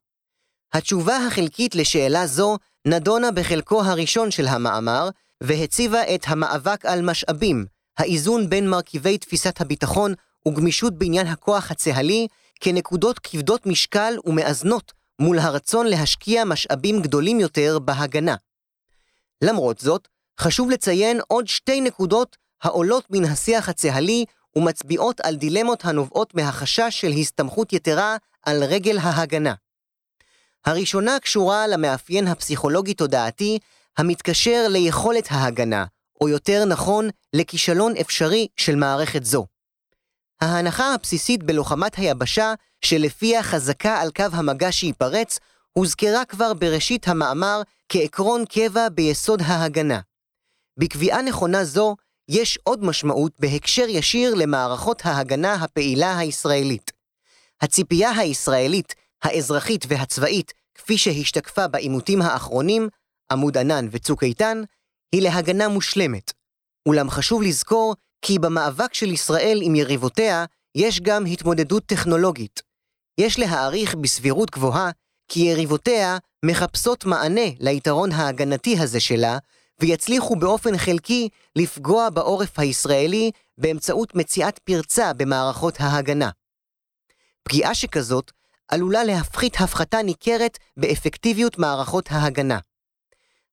התשובה 0.73 1.17
החלקית 1.17 1.75
לשאלה 1.75 2.27
זו 2.27 2.57
נדונה 2.87 3.31
בחלקו 3.31 3.83
הראשון 3.83 4.31
של 4.31 4.47
המאמר, 4.47 5.09
והציבה 5.43 6.15
את 6.15 6.21
המאבק 6.27 6.85
על 6.85 7.01
משאבים, 7.01 7.65
האיזון 7.97 8.49
בין 8.49 8.69
מרכיבי 8.69 9.17
תפיסת 9.17 9.61
הביטחון 9.61 10.13
וגמישות 10.47 10.97
בעניין 10.97 11.27
הכוח 11.27 11.71
הצה"לי 11.71 12.27
כנקודות 12.59 13.19
כבדות 13.19 13.65
משקל 13.65 14.13
ומאזנות 14.25 14.93
מול 15.19 15.39
הרצון 15.39 15.87
להשקיע 15.87 16.45
משאבים 16.45 17.01
גדולים 17.01 17.39
יותר 17.39 17.79
בהגנה. 17.79 18.35
למרות 19.41 19.79
זאת, 19.79 20.07
חשוב 20.39 20.69
לציין 20.69 21.19
עוד 21.27 21.47
שתי 21.47 21.81
נקודות 21.81 22.37
העולות 22.63 23.05
מן 23.09 23.25
השיח 23.25 23.69
הצה"לי 23.69 24.25
ומצביעות 24.55 25.19
על 25.21 25.35
דילמות 25.35 25.85
הנובעות 25.85 26.35
מהחשש 26.35 27.01
של 27.01 27.11
הסתמכות 27.11 27.73
יתרה 27.73 28.17
על 28.45 28.63
רגל 28.63 28.97
ההגנה. 28.97 29.53
הראשונה 30.65 31.19
קשורה 31.19 31.67
למאפיין 31.67 32.27
הפסיכולוגי-תודעתי 32.27 33.59
המתקשר 33.97 34.65
ליכולת 34.69 35.27
ההגנה, 35.31 35.85
או 36.21 36.29
יותר 36.29 36.65
נכון, 36.65 37.09
לכישלון 37.33 37.93
אפשרי 38.01 38.47
של 38.57 38.75
מערכת 38.75 39.23
זו. 39.23 39.45
ההנחה 40.41 40.93
הבסיסית 40.93 41.43
בלוחמת 41.43 41.95
היבשה, 41.95 42.53
שלפיה 42.81 43.43
חזקה 43.43 44.01
על 44.01 44.11
קו 44.11 44.23
המגע 44.31 44.71
שייפרץ, 44.71 45.39
הוזכרה 45.73 46.25
כבר 46.25 46.53
בראשית 46.53 47.07
המאמר 47.07 47.61
כעקרון 47.89 48.45
קבע 48.45 48.89
ביסוד 48.89 49.41
ההגנה. 49.45 49.99
בקביעה 50.79 51.21
נכונה 51.21 51.63
זו, 51.63 51.95
יש 52.29 52.59
עוד 52.63 52.83
משמעות 52.83 53.31
בהקשר 53.39 53.85
ישיר 53.89 54.33
למערכות 54.35 55.01
ההגנה 55.05 55.53
הפעילה 55.53 56.17
הישראלית. 56.17 56.91
הציפייה 57.61 58.11
הישראלית, 58.11 58.95
האזרחית 59.23 59.85
והצבאית, 59.87 60.53
כפי 60.75 60.97
שהשתקפה 60.97 61.67
בעימותים 61.67 62.21
האחרונים, 62.21 62.89
עמוד 63.31 63.57
ענן 63.57 63.87
וצוק 63.91 64.23
איתן, 64.23 64.61
היא 65.11 65.21
להגנה 65.21 65.67
מושלמת. 65.67 66.33
אולם 66.85 67.09
חשוב 67.09 67.41
לזכור 67.41 67.95
כי 68.21 68.39
במאבק 68.39 68.93
של 68.93 69.11
ישראל 69.11 69.59
עם 69.61 69.75
יריבותיה, 69.75 70.45
יש 70.75 70.99
גם 70.99 71.25
התמודדות 71.25 71.83
טכנולוגית. 71.85 72.61
יש 73.17 73.39
להעריך 73.39 73.95
בסבירות 73.95 74.51
גבוהה 74.51 74.91
כי 75.27 75.39
יריבותיה 75.39 76.17
מחפשות 76.45 77.05
מענה 77.05 77.49
ליתרון 77.59 78.11
ההגנתי 78.11 78.79
הזה 78.79 78.99
שלה, 78.99 79.37
ויצליחו 79.81 80.35
באופן 80.35 80.77
חלקי 80.77 81.29
לפגוע 81.55 82.09
בעורף 82.09 82.59
הישראלי 82.59 83.31
באמצעות 83.57 84.15
מציאת 84.15 84.59
פרצה 84.59 85.13
במערכות 85.13 85.75
ההגנה. 85.79 86.29
פגיעה 87.43 87.75
שכזאת 87.75 88.31
עלולה 88.67 89.03
להפחית 89.03 89.55
הפחתה 89.59 90.01
ניכרת 90.01 90.57
באפקטיביות 90.77 91.57
מערכות 91.57 92.11
ההגנה. 92.11 92.59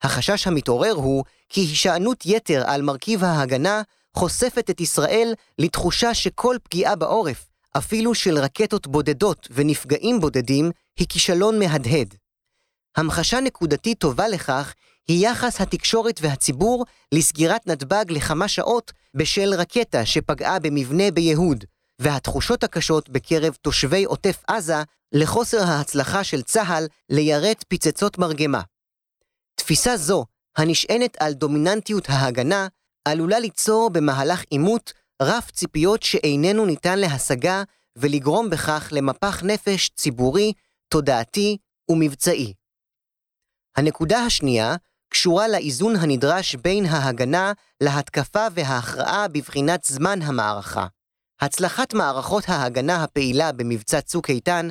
החשש 0.03 0.47
המתעורר 0.47 0.93
הוא 0.93 1.25
כי 1.49 1.61
הישענות 1.61 2.27
יתר 2.27 2.63
על 2.67 2.83
מרכיב 2.83 3.25
ההגנה 3.25 3.83
חושפת 4.17 4.71
את 4.71 4.81
ישראל 4.81 5.35
לתחושה 5.59 6.15
שכל 6.15 6.57
פגיעה 6.63 6.97
בעורף, 6.97 7.47
אפילו 7.77 8.15
של 8.15 8.39
רקטות 8.39 8.87
בודדות 8.87 9.49
ונפגעים 9.51 10.21
בודדים, 10.21 10.71
היא 10.99 11.07
כישלון 11.09 11.59
מהדהד. 11.59 12.15
המחשה 12.97 13.41
נקודתית 13.41 13.99
טובה 13.99 14.29
לכך 14.29 14.75
היא 15.09 15.29
יחס 15.29 15.61
התקשורת 15.61 16.21
והציבור 16.23 16.85
לסגירת 17.13 17.67
נתב"ג 17.67 18.05
לכמה 18.09 18.49
שעות 18.49 18.93
בשל 19.15 19.55
רקטה 19.55 20.07
שפגעה 20.07 20.59
במבנה 20.59 21.11
ביהוד, 21.11 21.65
והתחושות 21.99 22.65
הקשות 22.65 23.09
בקרב 23.09 23.55
תושבי 23.63 24.05
עוטף 24.05 24.43
עזה 24.49 24.83
לחוסר 25.13 25.63
ההצלחה 25.63 26.25
של 26.25 26.43
צה"ל 26.43 26.87
ליירט 27.11 27.65
פצצות 27.69 28.19
מרגמה. 28.19 28.61
תפיסה 29.55 29.97
זו, 29.97 30.25
הנשענת 30.57 31.17
על 31.21 31.33
דומיננטיות 31.33 32.05
ההגנה, 32.09 32.69
עלולה 33.05 33.39
ליצור 33.39 33.91
במהלך 33.91 34.45
עימות 34.51 34.93
רף 35.23 35.51
ציפיות 35.51 36.03
שאיננו 36.03 36.67
ניתן 36.67 36.99
להשגה 36.99 37.63
ולגרום 37.97 38.51
בכך 38.51 38.89
למפח 38.93 39.43
נפש 39.43 39.91
ציבורי, 39.95 40.53
תודעתי 40.89 41.57
ומבצעי. 41.91 42.55
הנקודה 43.77 44.19
השנייה 44.19 44.77
קשורה 45.09 45.49
לאיזון 45.49 45.97
הנדרש 45.97 46.55
בין 46.55 46.87
ההגנה 46.87 47.53
להתקפה 47.81 48.47
וההכרעה 48.55 49.29
בבחינת 49.29 49.85
זמן 49.85 50.23
המערכה. 50.23 50.87
הצלחת 51.41 51.95
מערכות 51.95 52.45
ההגנה 52.49 53.05
הפעילה 53.05 53.53
במבצע 53.53 54.01
צוק 54.01 54.31
איתן, 54.31 54.69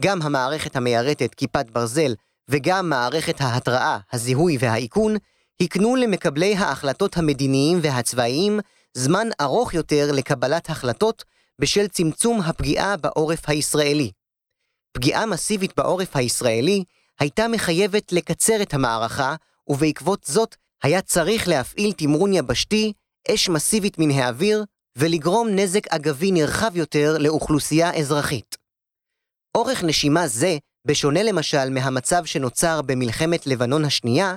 גם 0.00 0.22
המערכת 0.22 0.76
המיירטת 0.76 1.34
כיפת 1.34 1.70
ברזל 1.70 2.14
וגם 2.48 2.88
מערכת 2.88 3.40
ההתראה, 3.40 3.98
הזיהוי 4.12 4.56
והאיכון, 4.60 5.16
הקנו 5.60 5.96
למקבלי 5.96 6.56
ההחלטות 6.56 7.16
המדיניים 7.16 7.78
והצבאיים 7.82 8.60
זמן 8.94 9.28
ארוך 9.40 9.74
יותר 9.74 10.12
לקבלת 10.12 10.70
החלטות 10.70 11.24
בשל 11.58 11.88
צמצום 11.88 12.40
הפגיעה 12.40 12.96
בעורף 12.96 13.48
הישראלי. 13.48 14.10
פגיעה 14.92 15.26
מסיבית 15.26 15.72
בעורף 15.76 16.16
הישראלי 16.16 16.84
הייתה 17.20 17.48
מחייבת 17.48 18.12
לקצר 18.12 18.62
את 18.62 18.74
המערכה, 18.74 19.34
ובעקבות 19.68 20.24
זאת 20.24 20.56
היה 20.82 21.02
צריך 21.02 21.48
להפעיל 21.48 21.92
תמרון 21.92 22.32
יבשתי, 22.32 22.92
אש 23.30 23.48
מסיבית 23.48 23.98
מן 23.98 24.10
האוויר, 24.10 24.64
ולגרום 24.96 25.48
נזק 25.48 25.88
אגבי 25.88 26.30
נרחב 26.30 26.76
יותר 26.76 27.16
לאוכלוסייה 27.18 27.94
אזרחית. 27.94 28.56
אורך 29.54 29.84
נשימה 29.84 30.28
זה, 30.28 30.58
בשונה 30.84 31.22
למשל 31.22 31.70
מהמצב 31.70 32.24
שנוצר 32.24 32.82
במלחמת 32.82 33.46
לבנון 33.46 33.84
השנייה, 33.84 34.36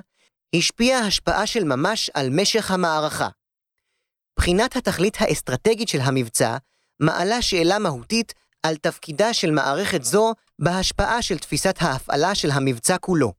השפיע 0.57 0.97
השפעה 0.97 1.47
של 1.47 1.63
ממש 1.63 2.09
על 2.13 2.29
משך 2.29 2.71
המערכה. 2.71 3.29
בחינת 4.37 4.75
התכלית 4.75 5.17
האסטרטגית 5.19 5.87
של 5.87 6.01
המבצע 6.01 6.57
מעלה 6.99 7.41
שאלה 7.41 7.79
מהותית 7.79 8.33
על 8.63 8.75
תפקידה 8.75 9.33
של 9.33 9.51
מערכת 9.51 10.03
זו 10.03 10.33
בהשפעה 10.59 11.21
של 11.21 11.37
תפיסת 11.37 11.75
ההפעלה 11.79 12.35
של 12.35 12.51
המבצע 12.51 12.97
כולו. 12.97 13.33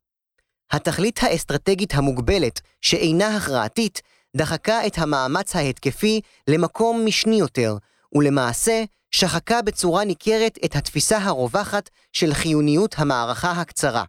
התכלית 0.70 1.22
האסטרטגית 1.22 1.94
המוגבלת, 1.94 2.60
שאינה 2.80 3.36
הכרעתית, 3.36 4.02
דחקה 4.36 4.86
את 4.86 4.98
המאמץ 4.98 5.56
ההתקפי 5.56 6.20
למקום 6.48 7.06
משני 7.06 7.36
יותר, 7.36 7.76
ולמעשה 8.14 8.84
שחקה 9.10 9.62
בצורה 9.62 10.04
ניכרת 10.04 10.58
את 10.64 10.76
התפיסה 10.76 11.18
הרווחת 11.18 11.90
של 12.12 12.34
חיוניות 12.34 12.94
המערכה 12.98 13.50
הקצרה. 13.50 14.04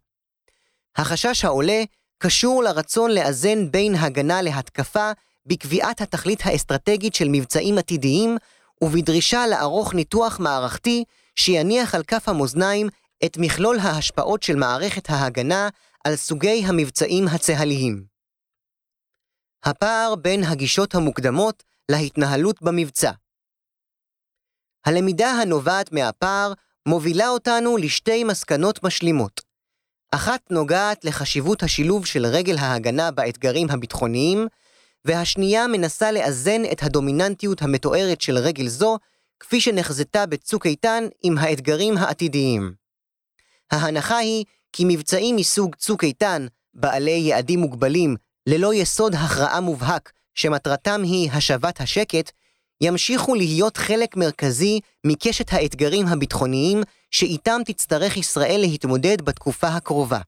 החשש 0.96 1.46
העולה 1.46 1.84
קשור 2.18 2.64
לרצון 2.64 3.12
לאזן 3.12 3.72
בין 3.72 3.96
הגנה 3.96 4.42
להתקפה 4.42 5.12
בקביעת 5.46 6.02
התכלית 6.02 6.40
האסטרטגית 6.44 7.16
של 7.16 7.28
מבצעים 7.32 7.78
עתידיים, 7.78 8.38
ובדרישה 8.84 9.48
לערוך 9.48 9.94
ניתוח 9.94 10.40
מערכתי 10.40 11.04
שיניח 11.36 11.96
על 11.96 12.04
כף 12.04 12.30
המאזניים 12.30 12.88
את 13.26 13.38
מכלול 13.38 13.80
ההשפעות 13.80 14.44
של 14.44 14.56
מערכת 14.56 15.10
ההגנה 15.10 15.70
על 16.04 16.16
סוגי 16.16 16.64
המבצעים 16.66 17.28
הצה"ליים. 17.28 18.04
הפער 19.64 20.16
בין 20.16 20.44
הגישות 20.44 20.96
המוקדמות 20.96 21.64
להתנהלות 21.92 22.62
במבצע. 22.62 23.12
הלמידה 24.86 25.30
הנובעת 25.30 25.92
מהפער 25.92 26.54
מובילה 26.88 27.30
אותנו 27.30 27.78
לשתי 27.78 28.24
מסקנות 28.24 28.84
משלימות. 28.84 29.47
אחת 30.12 30.52
נוגעת 30.52 31.06
לחשיבות 31.06 31.64
השילוב 31.64 32.06
של 32.06 32.26
רגל 32.26 32.58
ההגנה 32.58 33.12
באתגרים 33.12 33.70
הביטחוניים, 33.70 34.48
והשנייה 35.06 35.68
מנסה 35.68 36.12
לאזן 36.12 36.62
את 36.72 36.84
הדומיננטיות 36.84 37.62
המתוארת 37.62 38.22
של 38.22 38.38
רגל 38.38 38.68
זו, 38.68 38.98
כפי 39.40 39.62
שנחזתה 39.62 40.26
בצוק 40.26 40.66
איתן 40.66 41.04
עם 41.24 41.38
האתגרים 41.38 41.98
העתידיים. 41.98 42.74
ההנחה 43.72 44.18
היא 44.18 44.46
כי 44.74 44.84
מבצעים 44.88 45.36
מסוג 45.36 45.76
צוק 45.76 46.04
איתן, 46.04 46.48
בעלי 46.74 47.12
יעדים 47.12 47.60
מוגבלים, 47.60 48.16
ללא 48.48 48.74
יסוד 48.74 49.16
הכרעה 49.16 49.60
מובהק, 49.60 50.12
שמטרתם 50.36 51.02
היא 51.04 51.32
השבת 51.32 51.82
השקט, 51.82 52.32
ימשיכו 52.82 53.36
להיות 53.36 53.78
חלק 53.78 54.18
מרכזי 54.18 54.80
מקשת 55.04 55.54
האתגרים 55.54 56.08
הביטחוניים 56.08 56.82
שאיתם 57.12 57.62
תצטרך 57.66 58.18
ישראל 58.18 58.60
להתמודד 58.62 59.22
בתקופה 59.22 59.68
הקרובה. 59.68 60.20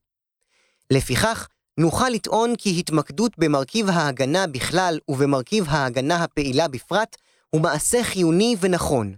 לפיכך, 0.91 1.47
נוכל 1.79 2.09
לטעון 2.09 2.55
כי 2.55 2.79
התמקדות 2.79 3.31
במרכיב 3.37 3.89
ההגנה 3.89 4.47
בכלל 4.47 4.99
ובמרכיב 5.07 5.65
ההגנה 5.67 6.23
הפעילה 6.23 6.67
בפרט 6.67 7.17
הוא 7.49 7.61
מעשה 7.61 8.03
חיוני 8.03 8.55
ונכון. 8.59 9.15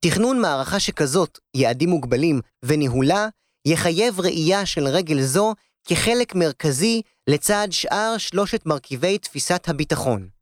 תכנון 0.00 0.40
מערכה 0.40 0.80
שכזאת, 0.80 1.38
יעדים 1.54 1.88
מוגבלים 1.88 2.40
וניהולה, 2.62 3.28
יחייב 3.64 4.20
ראייה 4.20 4.66
של 4.66 4.86
רגל 4.86 5.20
זו 5.20 5.54
כחלק 5.84 6.34
מרכזי 6.34 7.02
לצד 7.26 7.68
שאר 7.70 8.14
שלושת 8.18 8.66
מרכיבי 8.66 9.18
תפיסת 9.18 9.68
הביטחון. 9.68 10.37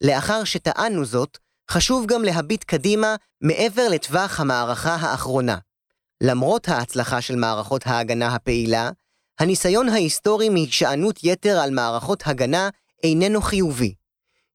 לאחר 0.00 0.44
שטענו 0.44 1.04
זאת, 1.04 1.38
חשוב 1.70 2.06
גם 2.06 2.22
להביט 2.22 2.64
קדימה 2.64 3.16
מעבר 3.40 3.88
לטווח 3.88 4.40
המערכה 4.40 4.94
האחרונה. 4.94 5.58
למרות 6.22 6.68
ההצלחה 6.68 7.20
של 7.20 7.36
מערכות 7.36 7.86
ההגנה 7.86 8.34
הפעילה, 8.34 8.90
הניסיון 9.40 9.88
ההיסטורי 9.88 10.48
מהישענות 10.48 11.20
יתר 11.22 11.58
על 11.58 11.70
מערכות 11.70 12.22
הגנה 12.26 12.68
איננו 13.02 13.40
חיובי. 13.40 13.94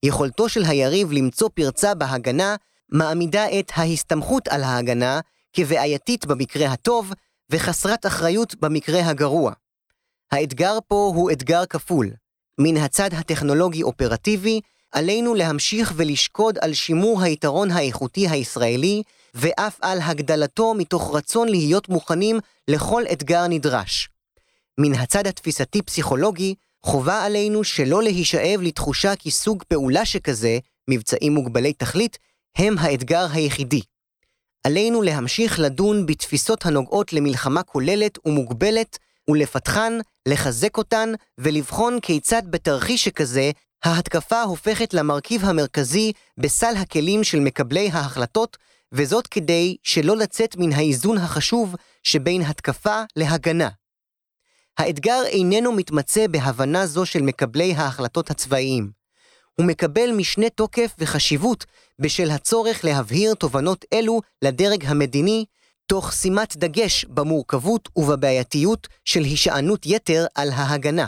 יכולתו 0.03 0.49
של 0.49 0.63
היריב 0.63 1.12
למצוא 1.12 1.49
פרצה 1.53 1.95
בהגנה 1.95 2.56
מעמידה 2.89 3.60
את 3.60 3.71
ההסתמכות 3.75 4.47
על 4.47 4.63
ההגנה 4.63 5.19
כבעייתית 5.53 6.25
במקרה 6.25 6.71
הטוב 6.71 7.13
וחסרת 7.49 8.06
אחריות 8.06 8.56
במקרה 8.56 9.10
הגרוע. 9.10 9.53
האתגר 10.32 10.77
פה 10.88 11.12
הוא 11.15 11.32
אתגר 11.32 11.65
כפול. 11.65 12.10
מן 12.60 12.77
הצד 12.77 13.10
הטכנולוגי-אופרטיבי, 13.13 14.62
עלינו 14.93 15.34
להמשיך 15.34 15.93
ולשקוד 15.95 16.58
על 16.62 16.73
שימור 16.73 17.21
היתרון 17.21 17.71
האיכותי 17.71 18.29
הישראלי, 18.29 19.03
ואף 19.34 19.77
על 19.82 19.99
הגדלתו 20.01 20.73
מתוך 20.73 21.15
רצון 21.15 21.49
להיות 21.49 21.89
מוכנים 21.89 22.39
לכל 22.67 23.03
אתגר 23.12 23.47
נדרש. 23.47 24.10
מן 24.77 24.93
הצד 24.93 25.27
התפיסתי-פסיכולוגי, 25.27 26.56
חובה 26.86 27.25
עלינו 27.25 27.63
שלא 27.63 28.03
להישאב 28.03 28.62
לתחושה 28.62 29.15
כי 29.15 29.32
סוג 29.32 29.63
פעולה 29.67 30.06
שכזה, 30.06 30.58
מבצעים 30.89 31.34
מוגבלי 31.34 31.73
תכלית, 31.73 32.17
הם 32.58 32.77
האתגר 32.77 33.27
היחידי. 33.32 33.82
עלינו 34.63 35.01
להמשיך 35.01 35.60
לדון 35.60 36.06
בתפיסות 36.06 36.65
הנוגעות 36.65 37.13
למלחמה 37.13 37.63
כוללת 37.63 38.17
ומוגבלת, 38.25 38.97
ולפתחן, 39.29 39.93
לחזק 40.27 40.77
אותן, 40.77 41.10
ולבחון 41.38 41.99
כיצד 41.99 42.43
בתרחיש 42.49 43.03
שכזה, 43.03 43.51
ההתקפה 43.84 44.41
הופכת 44.41 44.93
למרכיב 44.93 45.46
המרכזי 45.46 46.12
בסל 46.38 46.74
הכלים 46.78 47.24
של 47.24 47.39
מקבלי 47.39 47.89
ההחלטות, 47.93 48.58
וזאת 48.91 49.28
כדי 49.28 49.78
שלא 49.84 50.17
לצאת 50.17 50.56
מן 50.58 50.74
האיזון 50.74 51.17
החשוב 51.17 51.76
שבין 52.04 52.41
התקפה 52.41 53.04
להגנה. 53.15 53.69
האתגר 54.78 55.22
איננו 55.26 55.72
מתמצא 55.72 56.28
בהבנה 56.28 56.88
זו 56.88 57.06
של 57.06 57.22
מקבלי 57.22 57.74
ההחלטות 57.74 58.32
הצבאיים. 58.32 58.91
הוא 59.56 59.65
מקבל 59.65 60.12
משנה 60.12 60.50
תוקף 60.50 60.96
וחשיבות 61.00 61.65
בשל 62.00 62.32
הצורך 62.32 62.86
להבהיר 62.86 63.34
תובנות 63.34 63.86
אלו 63.93 64.22
לדרג 64.41 64.86
המדיני, 64.86 65.46
תוך 65.86 66.13
שימת 66.13 66.58
דגש 66.58 67.06
במורכבות 67.06 67.89
ובבעייתיות 67.96 68.88
של 69.06 69.22
הישענות 69.22 69.86
יתר 69.86 70.26
על 70.36 70.50
ההגנה. 70.52 71.08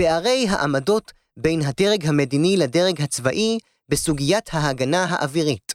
פערי 0.00 0.46
העמדות 0.48 1.12
בין 1.36 1.60
הדרג 1.62 2.06
המדיני 2.06 2.56
לדרג 2.56 3.02
הצבאי 3.02 3.58
בסוגיית 3.88 4.48
ההגנה 4.52 5.04
האווירית. 5.04 5.74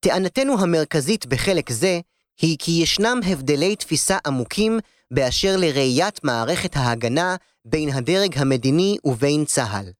טענתנו 0.00 0.60
המרכזית 0.60 1.26
בחלק 1.26 1.70
זה 1.70 2.00
היא 2.40 2.56
כי 2.58 2.70
ישנם 2.82 3.20
הבדלי 3.26 3.76
תפיסה 3.76 4.18
עמוקים 4.26 4.78
באשר 5.10 5.56
לראיית 5.58 6.24
מערכת 6.24 6.76
ההגנה 6.76 7.36
בין 7.64 7.88
הדרג 7.88 8.38
המדיני 8.38 8.96
ובין 9.04 9.44
צה"ל. 9.44 9.92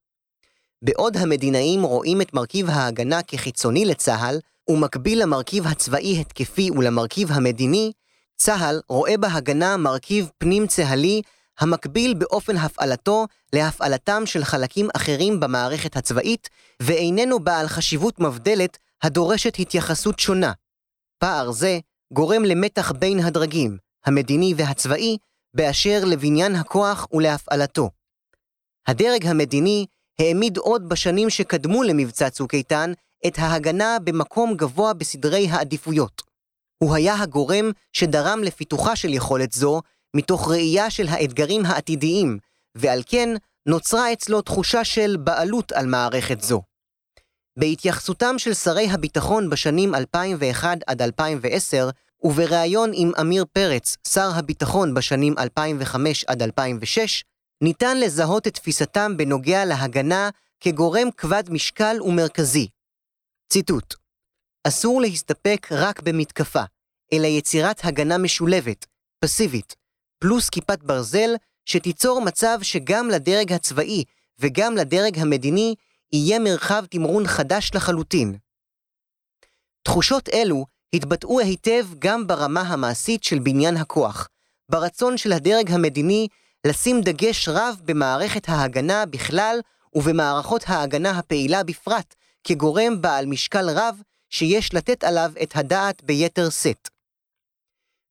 בעוד 0.83 1.16
המדינאים 1.16 1.83
רואים 1.83 2.21
את 2.21 2.35
מרכיב 2.35 2.71
ההגנה 2.71 3.23
כחיצוני 3.23 3.85
לצה"ל, 3.85 4.38
ומקביל 4.68 5.23
למרכיב 5.23 5.66
הצבאי-התקפי 5.66 6.71
ולמרכיב 6.71 7.33
המדיני, 7.33 7.92
צה"ל 8.37 8.81
רואה 8.88 9.16
בהגנה 9.16 9.77
מרכיב 9.77 10.31
פנים-צה"לי 10.38 11.23
המקביל 11.61 12.15
באופן 12.15 12.57
הפעלתו 12.57 13.27
להפעלתם 13.53 14.23
של 14.27 14.45
חלקים 14.45 14.88
אחרים 14.97 15.41
במערכת 15.41 15.97
הצבאית, 15.97 16.49
ואיננו 16.83 17.38
בעל 17.38 17.69
חשיבות 17.69 18.21
מבדלת 18.21 18.79
הדורשת 19.03 19.59
התייחסות 19.59 20.19
שונה. 20.19 20.53
פער 21.19 21.53
זה 21.53 21.79
גורם 22.12 22.45
למתח 22.45 22.93
בין 22.93 23.19
הדרגים, 23.21 23.77
המדיני 24.07 24.55
והצבאי, 24.57 25.17
באשר 25.55 26.05
לבניין 26.05 26.55
הכוח 26.55 27.07
ולהפעלתו. 27.12 27.91
הדרג 28.87 29.27
המדיני 29.27 29.87
העמיד 30.19 30.57
עוד 30.57 30.88
בשנים 30.88 31.31
שקדמו 31.31 31.83
למבצע 31.83 32.31
צוק 32.31 32.55
איתן 32.55 32.93
את 33.27 33.38
ההגנה 33.38 33.97
במקום 34.05 34.55
גבוה 34.55 34.93
בסדרי 34.93 35.49
העדיפויות. 35.51 36.23
הוא 36.79 36.95
היה 36.95 37.15
הגורם 37.15 37.71
שדרם 37.93 38.43
לפיתוחה 38.43 38.97
של 38.97 39.15
יכולת 39.15 39.53
זו 39.53 39.83
מתוך 40.16 40.48
ראייה 40.51 40.90
של 40.90 41.09
האתגרים 41.09 41.66
העתידיים, 41.66 42.38
ועל 42.75 43.03
כן 43.07 43.29
נוצרה 43.66 44.12
אצלו 44.12 44.42
תחושה 44.42 44.85
של 44.85 45.16
בעלות 45.16 45.72
על 45.72 45.87
מערכת 45.87 46.40
זו. 46.40 46.62
בהתייחסותם 47.59 48.38
של 48.38 48.55
שרי 48.55 48.88
הביטחון 48.90 49.51
בשנים 49.51 49.94
2001 49.94 50.79
עד 50.87 51.03
2010, 51.03 51.90
ובריאיון 52.22 52.90
עם 52.94 53.12
אמיר 53.20 53.44
פרץ, 53.53 53.96
שר 54.09 54.31
הביטחון 54.35 54.94
בשנים 54.94 55.35
2005 55.38 56.25
עד 56.25 56.42
2006, 56.42 57.25
ניתן 57.62 58.01
לזהות 58.01 58.46
את 58.46 58.55
תפיסתם 58.55 59.16
בנוגע 59.16 59.64
להגנה 59.64 60.31
כגורם 60.61 61.11
כבד 61.16 61.42
משקל 61.51 61.96
ומרכזי. 62.03 62.68
ציטוט: 63.53 63.94
אסור 64.68 65.01
להסתפק 65.01 65.66
רק 65.70 66.03
במתקפה, 66.03 66.62
אלא 67.12 67.27
יצירת 67.27 67.81
הגנה 67.85 68.18
משולבת, 68.18 68.87
פסיבית, 69.25 69.77
פלוס 70.23 70.51
כיפת 70.51 70.83
ברזל, 70.83 71.35
שתיצור 71.65 72.21
מצב 72.21 72.59
שגם 72.63 73.09
לדרג 73.09 73.53
הצבאי 73.53 74.05
וגם 74.39 74.77
לדרג 74.77 75.19
המדיני 75.19 75.75
יהיה 76.13 76.39
מרחב 76.39 76.85
תמרון 76.91 77.27
חדש 77.27 77.71
לחלוטין. 77.75 78.37
תחושות 79.83 80.29
אלו 80.29 80.67
התבטאו 80.93 81.41
היטב 81.41 81.87
גם 81.99 82.27
ברמה 82.27 82.61
המעשית 82.61 83.25
של 83.25 83.39
בניין 83.39 83.77
הכוח, 83.77 84.29
ברצון 84.69 85.17
של 85.17 85.33
הדרג 85.33 85.71
המדיני 85.71 86.29
לשים 86.67 87.01
דגש 87.01 87.49
רב 87.49 87.81
במערכת 87.85 88.49
ההגנה 88.49 89.07
בכלל 89.07 89.61
ובמערכות 89.95 90.65
ההגנה 90.67 91.11
הפעילה 91.11 91.65
בפרט, 91.65 92.15
כגורם 92.45 93.01
בעל 93.01 93.27
משקל 93.27 93.71
רב 93.71 94.03
שיש 94.31 94.75
לתת 94.75 95.05
עליו 95.05 95.33
את 95.43 95.57
הדעת 95.57 96.05
ביתר 96.05 96.51
שאת. 96.51 96.89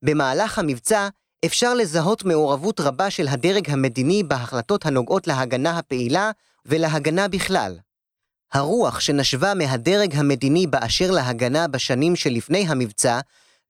במהלך 0.02 0.60
המבצע 0.60 1.10
אפשר 1.46 1.74
לזהות 1.74 2.24
מעורבות 2.24 2.80
רבה 2.80 3.10
של 3.10 3.28
הדרג 3.28 3.70
המדיני 3.70 4.24
בהחלטות 4.24 4.86
הנוגעות 4.86 5.28
להגנה 5.28 5.78
הפעילה 5.78 6.32
ולהגנה 6.66 7.28
בכלל. 7.28 7.78
הרוח 8.54 9.00
שנשבה 9.00 9.54
מהדרג 9.54 10.16
המדיני 10.16 10.68
באשר 10.68 11.12
להגנה 11.12 11.68
בשנים 11.68 12.16
שלפני 12.16 12.66
המבצע, 12.68 13.20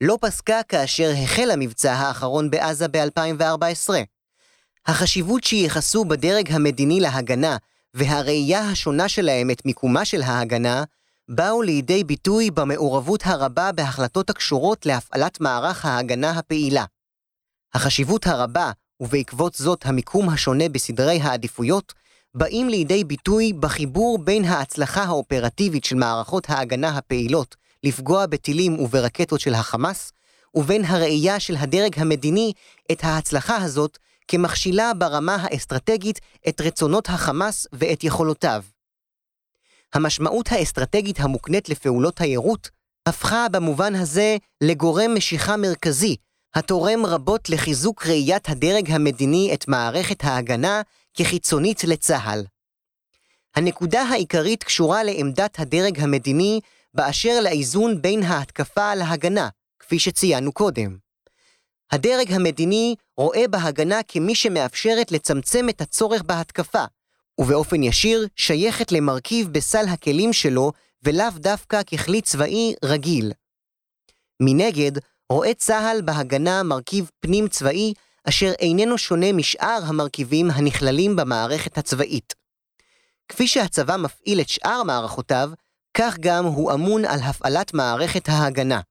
לא 0.02 0.18
פסקה 0.22 0.64
כאשר 0.64 1.12
החל 1.24 1.52
המבצע 1.52 1.94
האחרון 1.94 2.50
בעזה 2.50 2.88
ב-2014. 2.88 3.94
החשיבות 4.86 5.44
שייחסו 5.44 6.06
בדרג 6.06 6.52
המדיני 6.52 7.00
להגנה 7.00 7.58
והראייה 7.94 8.60
השונה 8.60 9.10
שלהם 9.10 9.52
את 9.52 9.66
מיקומה 9.66 10.06
של 10.06 10.22
ההגנה, 10.22 10.84
באו 11.30 11.62
לידי 11.62 12.04
ביטוי 12.04 12.52
במעורבות 12.52 13.22
הרבה 13.26 13.72
בהחלטות 13.72 14.30
הקשורות 14.30 14.86
להפעלת 14.86 15.42
מערך 15.42 15.86
ההגנה 15.86 16.32
הפעילה. 16.32 16.86
החשיבות 17.74 18.28
הרבה, 18.28 18.72
ובעקבות 19.00 19.54
זאת 19.54 19.86
המיקום 19.86 20.30
השונה 20.30 20.70
בסדרי 20.70 21.20
העדיפויות, 21.22 21.94
באים 22.36 22.70
לידי 22.70 23.04
ביטוי 23.04 23.54
בחיבור 23.54 24.18
בין 24.18 24.46
ההצלחה 24.46 25.04
האופרטיבית 25.04 25.84
של 25.84 25.96
מערכות 25.96 26.50
ההגנה 26.50 26.98
הפעילות 26.98 27.56
לפגוע 27.84 28.26
בטילים 28.26 28.80
וברקטות 28.80 29.40
של 29.40 29.54
החמאס, 29.54 30.12
ובין 30.56 30.86
הראייה 30.86 31.40
של 31.40 31.56
הדרג 31.56 32.00
המדיני 32.00 32.54
את 32.92 33.04
ההצלחה 33.04 33.58
הזאת 33.58 33.98
כמכשילה 34.28 34.94
ברמה 34.94 35.36
האסטרטגית 35.36 36.20
את 36.48 36.62
רצונות 36.62 37.10
החמאס 37.10 37.68
ואת 37.74 38.04
יכולותיו. 38.04 38.64
המשמעות 39.94 40.52
האסטרטגית 40.52 41.20
המוקנית 41.20 41.70
לפעולות 41.70 42.22
היירוט 42.22 42.70
הפכה 43.06 43.50
במובן 43.52 43.96
הזה 43.96 44.38
לגורם 44.62 45.16
משיכה 45.16 45.58
מרכזי, 45.58 46.16
התורם 46.56 47.06
רבות 47.06 47.50
לחיזוק 47.50 48.06
ראיית 48.08 48.50
הדרג 48.50 48.92
המדיני 48.92 49.52
את 49.54 49.68
מערכת 49.68 50.24
ההגנה 50.24 50.82
כחיצונית 51.14 51.84
לצה"ל. 51.84 52.46
הנקודה 53.56 54.02
העיקרית 54.02 54.64
קשורה 54.64 55.04
לעמדת 55.04 55.60
הדרג 55.60 56.00
המדיני 56.00 56.60
באשר 56.94 57.40
לאיזון 57.44 58.02
בין 58.02 58.24
ההתקפה 58.24 58.96
להגנה, 58.96 59.50
כפי 59.80 60.00
שציינו 60.00 60.52
קודם. 60.52 60.98
הדרג 61.92 62.32
המדיני 62.32 62.96
רואה 63.18 63.48
בהגנה 63.48 64.04
כמי 64.08 64.36
שמאפשרת 64.36 65.12
לצמצם 65.12 65.70
את 65.70 65.82
הצורך 65.82 66.22
בהתקפה, 66.22 66.84
ובאופן 67.38 67.84
ישיר 67.84 68.28
שייכת 68.36 68.92
למרכיב 68.92 69.48
בסל 69.48 69.86
הכלים 69.90 70.34
שלו 70.34 70.72
ולאו 71.04 71.30
דווקא 71.36 71.84
ככלי 71.84 72.22
צבאי 72.22 72.74
רגיל. 72.84 73.32
מנגד, 74.40 74.92
רואה 75.32 75.54
צה"ל 75.54 76.02
בהגנה 76.02 76.64
מרכיב 76.64 77.10
פנים 77.20 77.48
צבאי 77.48 77.94
אשר 78.24 78.52
איננו 78.60 78.98
שונה 78.98 79.34
משאר 79.34 79.80
המרכיבים 79.86 80.52
הנכללים 80.52 81.16
במערכת 81.16 81.78
הצבאית. 81.78 82.34
כפי 83.30 83.48
שהצבא 83.48 83.98
מפעיל 83.98 84.42
את 84.42 84.50
שאר 84.50 84.84
מערכותיו, 84.84 85.52
כך 85.94 86.18
גם 86.20 86.46
הוא 86.46 86.74
אמון 86.74 87.06
על 87.06 87.20
הפעלת 87.20 87.74
מערכת 87.74 88.30
ההגנה. 88.30 88.82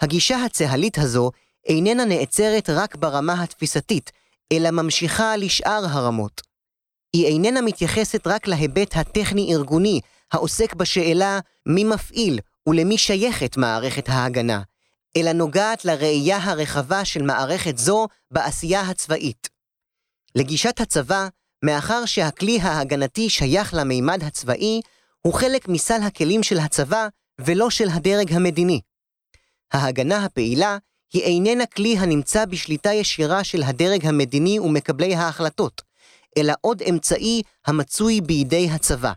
הגישה 0.00 0.44
הצה"לית 0.44 0.98
הזו 0.98 1.30
איננה 1.68 2.04
נעצרת 2.04 2.70
רק 2.70 2.96
ברמה 2.96 3.42
התפיסתית, 3.42 4.12
אלא 4.52 4.70
ממשיכה 4.70 5.36
לשאר 5.36 5.84
הרמות. 5.88 6.40
היא 7.12 7.26
איננה 7.26 7.60
מתייחסת 7.60 8.26
רק 8.26 8.48
להיבט 8.48 8.96
הטכני-ארגוני, 8.96 10.00
העוסק 10.32 10.74
בשאלה 10.74 11.40
מי 11.66 11.84
מפעיל 11.84 12.40
ולמי 12.68 12.98
שייכת 12.98 13.56
מערכת 13.56 14.08
ההגנה, 14.08 14.62
אלא 15.16 15.32
נוגעת 15.32 15.84
לראייה 15.84 16.38
הרחבה 16.42 17.04
של 17.04 17.22
מערכת 17.22 17.78
זו 17.78 18.08
בעשייה 18.30 18.80
הצבאית. 18.80 19.48
לגישת 20.34 20.80
הצבא, 20.80 21.28
מאחר 21.64 22.04
שהכלי 22.04 22.60
ההגנתי 22.60 23.30
שייך 23.30 23.74
למימד 23.74 24.22
הצבאי, 24.22 24.80
הוא 25.20 25.34
חלק 25.34 25.68
מסל 25.68 26.02
הכלים 26.02 26.42
של 26.42 26.58
הצבא 26.58 27.08
ולא 27.40 27.70
של 27.70 27.88
הדרג 27.88 28.32
המדיני. 28.32 28.80
ההגנה 29.72 30.24
הפעילה 30.24 30.78
היא 31.12 31.22
איננה 31.22 31.66
כלי 31.66 31.98
הנמצא 31.98 32.44
בשליטה 32.44 32.92
ישירה 32.92 33.44
של 33.44 33.62
הדרג 33.62 34.06
המדיני 34.06 34.58
ומקבלי 34.60 35.14
ההחלטות, 35.14 35.82
אלא 36.38 36.52
עוד 36.60 36.82
אמצעי 36.82 37.42
המצוי 37.66 38.20
בידי 38.20 38.68
הצבא. 38.70 39.12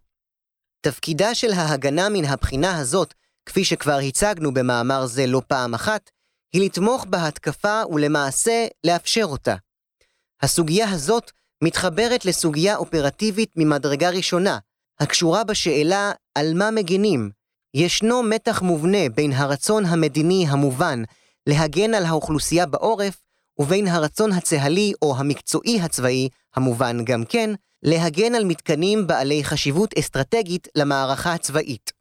תפקידה 0.81 1.35
של 1.35 1.51
ההגנה 1.51 2.09
מן 2.09 2.25
הבחינה 2.25 2.77
הזאת, 2.77 3.13
כפי 3.45 3.65
שכבר 3.65 3.97
הצגנו 3.97 4.53
במאמר 4.53 5.05
זה 5.05 5.27
לא 5.27 5.41
פעם 5.47 5.73
אחת, 5.73 6.09
היא 6.53 6.65
לתמוך 6.65 7.05
בהתקפה 7.05 7.81
ולמעשה 7.91 8.65
לאפשר 8.83 9.25
אותה. 9.25 9.55
הסוגיה 10.41 10.89
הזאת 10.89 11.31
מתחברת 11.63 12.25
לסוגיה 12.25 12.75
אופרטיבית 12.75 13.51
ממדרגה 13.55 14.09
ראשונה, 14.09 14.57
הקשורה 14.99 15.43
בשאלה 15.43 16.11
על 16.35 16.53
מה 16.53 16.71
מגינים. 16.71 17.29
ישנו 17.73 18.23
מתח 18.23 18.61
מובנה 18.61 19.09
בין 19.15 19.31
הרצון 19.31 19.85
המדיני 19.85 20.45
המובן 20.49 21.03
להגן 21.47 21.93
על 21.93 22.05
האוכלוסייה 22.05 22.65
בעורף, 22.65 23.21
ובין 23.59 23.87
הרצון 23.87 24.31
הצהלי 24.31 24.93
או 25.01 25.15
המקצועי 25.17 25.81
הצבאי, 25.81 26.29
המובן 26.55 27.05
גם 27.05 27.23
כן, 27.25 27.49
להגן 27.83 28.35
על 28.35 28.45
מתקנים 28.45 29.07
בעלי 29.07 29.43
חשיבות 29.43 29.93
אסטרטגית 29.99 30.67
למערכה 30.75 31.33
הצבאית. 31.33 31.94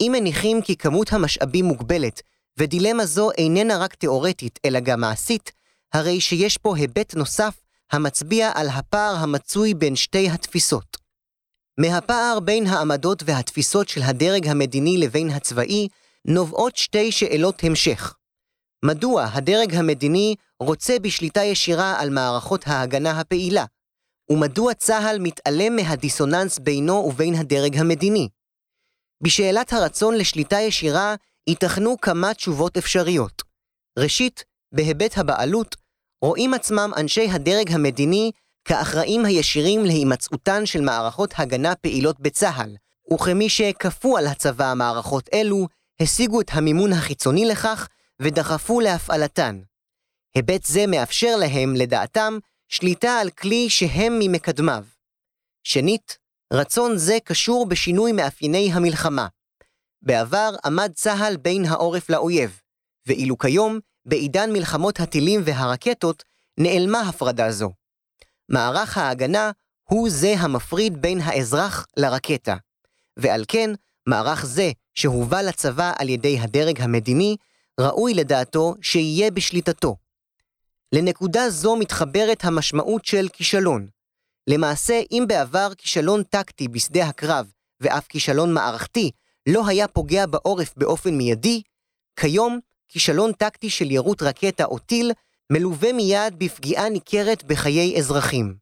אם 0.00 0.12
מניחים 0.12 0.62
כי 0.62 0.76
כמות 0.76 1.12
המשאבים 1.12 1.64
מוגבלת, 1.64 2.22
ודילמה 2.58 3.06
זו 3.06 3.30
איננה 3.30 3.78
רק 3.78 3.94
תאורטית 3.94 4.58
אלא 4.64 4.80
גם 4.80 5.00
מעשית, 5.00 5.52
הרי 5.92 6.20
שיש 6.20 6.56
פה 6.56 6.76
היבט 6.76 7.14
נוסף 7.14 7.60
המצביע 7.92 8.50
על 8.54 8.68
הפער 8.68 9.14
המצוי 9.16 9.74
בין 9.74 9.96
שתי 9.96 10.30
התפיסות. 10.30 10.96
מהפער 11.78 12.40
בין 12.40 12.66
העמדות 12.66 13.22
והתפיסות 13.26 13.88
של 13.88 14.02
הדרג 14.02 14.48
המדיני 14.48 14.98
לבין 14.98 15.30
הצבאי, 15.30 15.88
נובעות 16.24 16.76
שתי 16.76 17.12
שאלות 17.12 17.64
המשך. 17.64 18.14
מדוע 18.84 19.24
הדרג 19.32 19.74
המדיני 19.74 20.34
רוצה 20.60 20.98
בשליטה 20.98 21.44
ישירה 21.44 22.00
על 22.00 22.10
מערכות 22.10 22.66
ההגנה 22.66 23.20
הפעילה? 23.20 23.64
ומדוע 24.30 24.74
צה"ל 24.74 25.18
מתעלם 25.18 25.76
מהדיסוננס 25.76 26.58
בינו 26.58 26.92
ובין 26.92 27.34
הדרג 27.34 27.76
המדיני? 27.76 28.28
בשאלת 29.22 29.72
הרצון 29.72 30.14
לשליטה 30.14 30.60
ישירה 30.60 31.14
ייתכנו 31.48 32.00
כמה 32.00 32.34
תשובות 32.34 32.76
אפשריות. 32.76 33.42
ראשית, 33.98 34.44
בהיבט 34.74 35.18
הבעלות, 35.18 35.76
רואים 36.22 36.54
עצמם 36.54 36.90
אנשי 36.96 37.28
הדרג 37.30 37.72
המדיני 37.72 38.30
כאחראים 38.64 39.24
הישירים 39.24 39.84
להימצאותן 39.84 40.66
של 40.66 40.80
מערכות 40.80 41.34
הגנה 41.36 41.74
פעילות 41.74 42.20
בצה"ל, 42.20 42.76
וכמי 43.12 43.48
שכפו 43.48 44.18
על 44.18 44.26
הצבא 44.26 44.72
מערכות 44.76 45.28
אלו, 45.32 45.66
השיגו 46.00 46.40
את 46.40 46.50
המימון 46.52 46.92
החיצוני 46.92 47.44
לכך 47.44 47.88
ודחפו 48.22 48.80
להפעלתן. 48.80 49.60
היבט 50.34 50.64
זה 50.64 50.86
מאפשר 50.86 51.36
להם, 51.36 51.74
לדעתם, 51.74 52.38
שליטה 52.68 53.18
על 53.18 53.30
כלי 53.30 53.70
שהם 53.70 54.18
ממקדמיו. 54.18 54.84
שנית, 55.64 56.18
רצון 56.52 56.96
זה 56.96 57.18
קשור 57.24 57.66
בשינוי 57.66 58.12
מאפייני 58.12 58.70
המלחמה. 58.72 59.26
בעבר 60.02 60.54
עמד 60.64 60.92
צה"ל 60.94 61.36
בין 61.36 61.64
העורף 61.64 62.10
לאויב, 62.10 62.60
ואילו 63.06 63.38
כיום, 63.38 63.78
בעידן 64.04 64.52
מלחמות 64.52 65.00
הטילים 65.00 65.40
והרקטות, 65.44 66.24
נעלמה 66.58 67.00
הפרדה 67.00 67.50
זו. 67.50 67.70
מערך 68.48 68.98
ההגנה 68.98 69.50
הוא 69.84 70.10
זה 70.10 70.34
המפריד 70.38 71.02
בין 71.02 71.20
האזרח 71.20 71.86
לרקטה, 71.96 72.56
ועל 73.16 73.44
כן, 73.48 73.70
מערך 74.06 74.46
זה, 74.46 74.70
שהובא 74.94 75.42
לצבא 75.42 75.92
על 75.98 76.08
ידי 76.08 76.38
הדרג 76.38 76.80
המדיני, 76.80 77.36
ראוי 77.80 78.14
לדעתו 78.14 78.74
שיהיה 78.82 79.30
בשליטתו. 79.30 79.96
לנקודה 80.92 81.50
זו 81.50 81.76
מתחברת 81.76 82.44
המשמעות 82.44 83.04
של 83.04 83.28
כישלון. 83.32 83.86
למעשה, 84.46 85.00
אם 85.12 85.24
בעבר 85.28 85.68
כישלון 85.78 86.22
טקטי 86.22 86.68
בשדה 86.68 87.04
הקרב, 87.04 87.46
ואף 87.80 88.06
כישלון 88.06 88.54
מערכתי, 88.54 89.10
לא 89.48 89.66
היה 89.66 89.88
פוגע 89.88 90.26
בעורף 90.26 90.74
באופן 90.76 91.14
מיידי, 91.14 91.62
כיום 92.20 92.58
כישלון 92.88 93.32
טקטי 93.32 93.70
של 93.70 93.90
יירוט 93.90 94.22
רקטה 94.22 94.64
או 94.64 94.78
טיל 94.78 95.12
מלווה 95.52 95.92
מיד 95.92 96.38
בפגיעה 96.38 96.88
ניכרת 96.88 97.44
בחיי 97.44 97.98
אזרחים. 97.98 98.56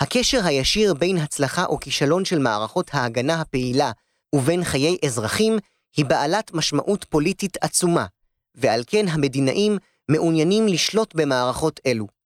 הקשר 0.00 0.44
הישיר 0.44 0.94
בין 0.94 1.16
הצלחה 1.16 1.64
או 1.64 1.80
כישלון 1.80 2.24
של 2.24 2.38
מערכות 2.38 2.90
ההגנה 2.92 3.40
הפעילה 3.40 3.92
ובין 4.34 4.64
חיי 4.64 4.96
אזרחים 5.04 5.58
היא 5.96 6.04
בעלת 6.04 6.54
משמעות 6.54 7.04
פוליטית 7.04 7.56
עצומה, 7.60 8.06
ועל 8.54 8.82
כן 8.86 9.08
המדינאים 9.08 9.78
מעוניינים 10.08 10.68
לשלוט 10.68 11.14
במערכות 11.14 11.80
אלו. 11.86 12.17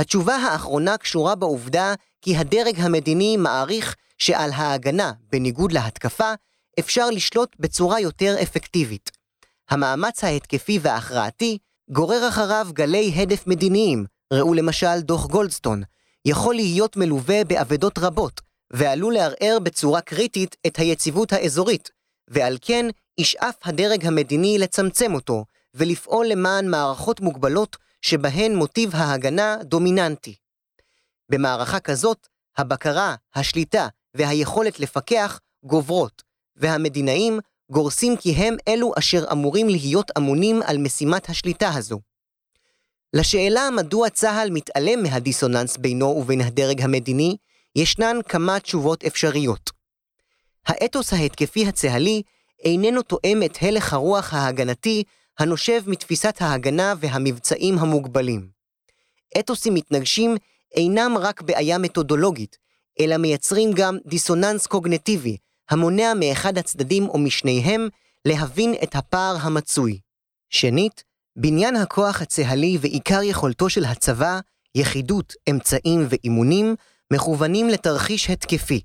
התשובה 0.00 0.36
האחרונה 0.36 0.96
קשורה 0.96 1.34
בעובדה 1.34 1.94
כי 2.22 2.36
הדרג 2.36 2.80
המדיני 2.80 3.36
מעריך 3.36 3.96
שעל 4.18 4.50
ההגנה, 4.52 5.12
בניגוד 5.32 5.72
להתקפה, 5.72 6.32
אפשר 6.78 7.10
לשלוט 7.10 7.56
בצורה 7.58 8.00
יותר 8.00 8.36
אפקטיבית. 8.42 9.10
המאמץ 9.70 10.24
ההתקפי 10.24 10.78
וההכרעתי 10.82 11.58
גורר 11.90 12.28
אחריו 12.28 12.68
גלי 12.72 13.12
הדף 13.16 13.46
מדיניים, 13.46 14.04
ראו 14.32 14.54
למשל 14.54 15.00
דוח 15.00 15.26
גולדסטון, 15.26 15.82
יכול 16.24 16.54
להיות 16.54 16.96
מלווה 16.96 17.44
באבדות 17.44 17.98
רבות, 17.98 18.40
ועלול 18.72 19.14
לערער 19.14 19.58
בצורה 19.62 20.00
קריטית 20.00 20.56
את 20.66 20.78
היציבות 20.78 21.32
האזורית, 21.32 21.90
ועל 22.28 22.58
כן 22.60 22.86
ישאף 23.18 23.54
הדרג 23.64 24.06
המדיני 24.06 24.58
לצמצם 24.58 25.14
אותו, 25.14 25.44
ולפעול 25.74 26.26
למען 26.26 26.68
מערכות 26.68 27.20
מוגבלות 27.20 27.76
שבהן 28.02 28.56
מוטיב 28.56 28.90
ההגנה 28.94 29.56
דומיננטי. 29.62 30.34
במערכה 31.28 31.80
כזאת, 31.80 32.28
הבקרה, 32.58 33.14
השליטה 33.34 33.88
והיכולת 34.14 34.80
לפקח 34.80 35.40
גוברות, 35.64 36.22
והמדינאים 36.56 37.40
גורסים 37.70 38.16
כי 38.16 38.32
הם 38.32 38.56
אלו 38.68 38.92
אשר 38.98 39.24
אמורים 39.32 39.68
להיות 39.68 40.10
אמונים 40.18 40.62
על 40.66 40.78
משימת 40.78 41.28
השליטה 41.28 41.68
הזו. 41.74 42.00
לשאלה 43.12 43.68
מדוע 43.76 44.10
צה"ל 44.10 44.50
מתעלם 44.50 45.02
מהדיסוננס 45.02 45.76
בינו 45.76 46.06
ובין 46.06 46.40
הדרג 46.40 46.80
המדיני, 46.80 47.36
ישנן 47.76 48.16
כמה 48.28 48.60
תשובות 48.60 49.04
אפשריות. 49.04 49.70
האתוס 50.66 51.12
ההתקפי 51.12 51.66
הצה"לי 51.66 52.22
איננו 52.64 53.02
תואם 53.02 53.42
את 53.44 53.58
הלך 53.60 53.92
הרוח 53.92 54.34
ההגנתי 54.34 55.04
הנושב 55.40 55.82
מתפיסת 55.86 56.36
ההגנה 56.40 56.94
והמבצעים 57.00 57.78
המוגבלים. 57.78 58.48
אתוסים 59.38 59.74
מתנגשים 59.74 60.36
אינם 60.74 61.14
רק 61.18 61.42
בעיה 61.42 61.78
מתודולוגית, 61.78 62.58
אלא 63.00 63.16
מייצרים 63.16 63.72
גם 63.72 63.98
דיסוננס 64.06 64.66
קוגנטיבי, 64.66 65.36
המונע 65.70 66.12
מאחד 66.20 66.58
הצדדים 66.58 67.08
או 67.08 67.18
משניהם 67.18 67.88
להבין 68.24 68.74
את 68.82 68.94
הפער 68.94 69.36
המצוי. 69.40 69.98
שנית, 70.50 71.04
בניין 71.36 71.76
הכוח 71.76 72.22
הצה"לי 72.22 72.78
ועיקר 72.80 73.22
יכולתו 73.22 73.70
של 73.70 73.84
הצבא, 73.84 74.40
יחידות, 74.74 75.34
אמצעים 75.50 76.06
ואימונים, 76.08 76.74
מכוונים 77.12 77.68
לתרחיש 77.68 78.30
התקפי. 78.30 78.80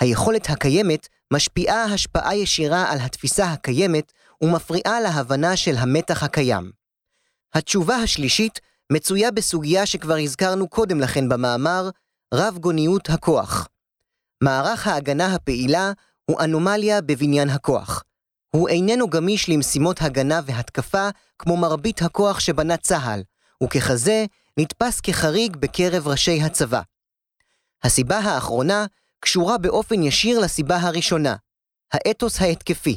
היכולת 0.00 0.50
הקיימת 0.50 1.08
משפיעה 1.32 1.84
השפעה 1.84 2.36
ישירה 2.36 2.92
על 2.92 2.98
התפיסה 3.00 3.44
הקיימת 3.52 4.12
ומפריעה 4.42 5.00
להבנה 5.00 5.56
של 5.56 5.76
המתח 5.76 6.22
הקיים. 6.22 6.70
התשובה 7.54 7.96
השלישית 7.96 8.60
מצויה 8.92 9.30
בסוגיה 9.30 9.86
שכבר 9.86 10.16
הזכרנו 10.16 10.68
קודם 10.68 11.00
לכן 11.00 11.28
במאמר, 11.28 11.90
רב 12.34 12.58
גוניות 12.58 13.10
הכוח. 13.10 13.68
מערך 14.42 14.86
ההגנה 14.86 15.34
הפעילה 15.34 15.92
הוא 16.24 16.40
אנומליה 16.40 17.00
בבניין 17.00 17.50
הכוח. 17.50 18.02
הוא 18.50 18.68
איננו 18.68 19.10
גמיש 19.10 19.48
למשימות 19.48 20.02
הגנה 20.02 20.40
והתקפה 20.46 21.08
כמו 21.38 21.56
מרבית 21.56 22.02
הכוח 22.02 22.40
שבנה 22.40 22.76
צה"ל, 22.76 23.22
וככזה 23.62 24.24
נתפס 24.58 25.00
כחריג 25.00 25.56
בקרב 25.56 26.08
ראשי 26.08 26.42
הצבא. 26.42 26.80
הסיבה 27.82 28.18
האחרונה 28.18 28.86
קשורה 29.20 29.58
באופן 29.58 30.02
ישיר 30.02 30.38
לסיבה 30.38 30.76
הראשונה, 30.76 31.36
האתוס 31.92 32.40
ההתקפי. 32.40 32.96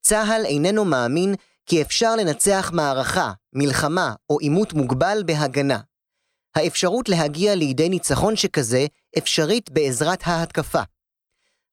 צה"ל 0.00 0.44
איננו 0.44 0.84
מאמין 0.84 1.34
כי 1.66 1.82
אפשר 1.82 2.16
לנצח 2.16 2.70
מערכה, 2.74 3.32
מלחמה 3.52 4.14
או 4.30 4.38
עימות 4.38 4.72
מוגבל 4.72 5.22
בהגנה. 5.26 5.80
האפשרות 6.54 7.08
להגיע 7.08 7.54
לידי 7.54 7.88
ניצחון 7.88 8.36
שכזה 8.36 8.86
אפשרית 9.18 9.70
בעזרת 9.70 10.20
ההתקפה. 10.24 10.82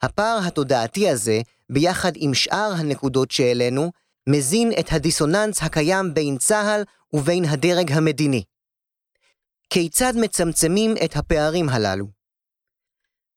הפער 0.02 0.40
התודעתי 0.48 1.10
הזה, 1.10 1.42
ביחד 1.72 2.12
עם 2.16 2.34
שאר 2.34 2.72
הנקודות 2.78 3.32
שהעלינו, 3.32 3.92
מזין 4.30 4.72
את 4.80 4.86
הדיסוננס 4.92 5.64
הקיים 5.64 6.14
בין 6.14 6.38
צה"ל 6.38 6.84
ובין 7.14 7.46
הדרג 7.46 7.92
המדיני. 7.92 8.44
כיצד 9.70 10.14
מצמצמים 10.16 10.94
את 11.06 11.16
הפערים 11.16 11.70
הללו? 11.70 12.06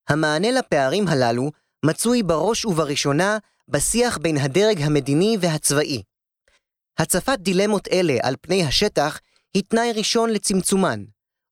המענה 0.08 0.50
לפערים 0.50 1.08
הללו 1.08 1.50
מצוי 1.84 2.22
בראש 2.22 2.64
ובראשונה 2.64 3.38
בשיח 3.68 4.18
בין 4.18 4.36
הדרג 4.36 4.82
המדיני 4.82 5.36
והצבאי. 5.40 6.02
הצפת 6.98 7.38
דילמות 7.38 7.88
אלה 7.88 8.16
על 8.22 8.34
פני 8.40 8.64
השטח 8.64 9.20
היא 9.54 9.62
תנאי 9.68 9.92
ראשון 9.92 10.30
לצמצומן, 10.30 11.04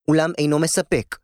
אולם 0.08 0.30
אינו 0.38 0.58
מספק. 0.58 1.16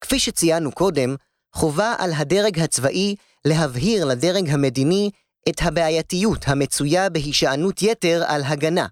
כפי 0.00 0.18
שציינו 0.18 0.72
קודם, 0.72 1.14
חובה 1.54 1.94
על 1.98 2.12
הדרג 2.12 2.58
הצבאי 2.58 3.16
להבהיר 3.44 4.04
לדרג 4.04 4.48
המדיני 4.50 5.10
את 5.48 5.56
הבעייתיות 5.62 6.48
המצויה 6.48 7.08
בהישענות 7.08 7.82
יתר 7.82 8.22
על 8.26 8.42
הגנה, 8.44 8.86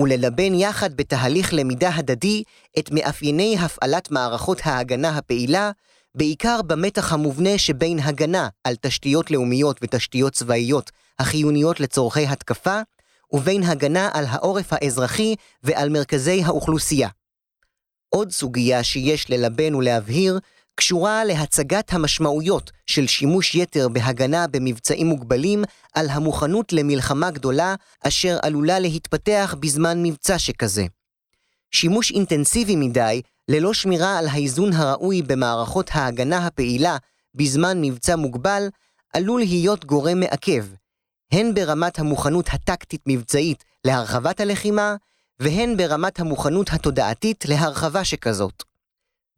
וללבן 0.00 0.54
יחד 0.54 0.94
בתהליך 0.94 1.54
למידה 1.54 1.90
הדדי 1.94 2.42
את 2.78 2.90
מאפייני 2.90 3.56
הפעלת 3.58 4.10
מערכות 4.10 4.60
ההגנה 4.64 5.18
הפעילה, 5.18 5.70
בעיקר 6.16 6.62
במתח 6.62 7.12
המובנה 7.12 7.58
שבין 7.58 7.98
הגנה 7.98 8.48
על 8.64 8.74
תשתיות 8.80 9.30
לאומיות 9.30 9.78
ותשתיות 9.82 10.32
צבאיות 10.32 10.90
החיוניות 11.18 11.80
לצורכי 11.80 12.26
התקפה, 12.26 12.80
ובין 13.32 13.62
הגנה 13.62 14.10
על 14.12 14.24
העורף 14.28 14.72
האזרחי 14.72 15.34
ועל 15.62 15.88
מרכזי 15.88 16.42
האוכלוסייה. 16.44 17.08
עוד 18.08 18.30
סוגיה 18.30 18.82
שיש 18.82 19.30
ללבן 19.30 19.74
ולהבהיר 19.74 20.38
קשורה 20.74 21.24
להצגת 21.24 21.92
המשמעויות 21.92 22.70
של 22.86 23.06
שימוש 23.06 23.54
יתר 23.54 23.88
בהגנה 23.88 24.46
במבצעים 24.46 25.06
מוגבלים 25.06 25.64
על 25.94 26.08
המוכנות 26.08 26.72
למלחמה 26.72 27.30
גדולה 27.30 27.74
אשר 28.06 28.38
עלולה 28.42 28.78
להתפתח 28.78 29.54
בזמן 29.60 30.02
מבצע 30.02 30.38
שכזה. 30.38 30.84
שימוש 31.70 32.10
אינטנסיבי 32.10 32.76
מדי, 32.76 33.22
ללא 33.48 33.74
שמירה 33.74 34.18
על 34.18 34.28
האיזון 34.28 34.72
הראוי 34.72 35.22
במערכות 35.22 35.90
ההגנה 35.92 36.46
הפעילה 36.46 36.96
בזמן 37.34 37.80
מבצע 37.80 38.16
מוגבל, 38.16 38.68
עלול 39.12 39.40
להיות 39.40 39.84
גורם 39.84 40.20
מעכב, 40.20 40.64
הן 41.32 41.54
ברמת 41.54 41.98
המוכנות 41.98 42.46
הטקטית-מבצעית 42.52 43.64
להרחבת 43.84 44.40
הלחימה, 44.40 44.96
והן 45.40 45.76
ברמת 45.76 46.20
המוכנות 46.20 46.72
התודעתית 46.72 47.44
להרחבה 47.48 48.04
שכזאת. 48.04 48.62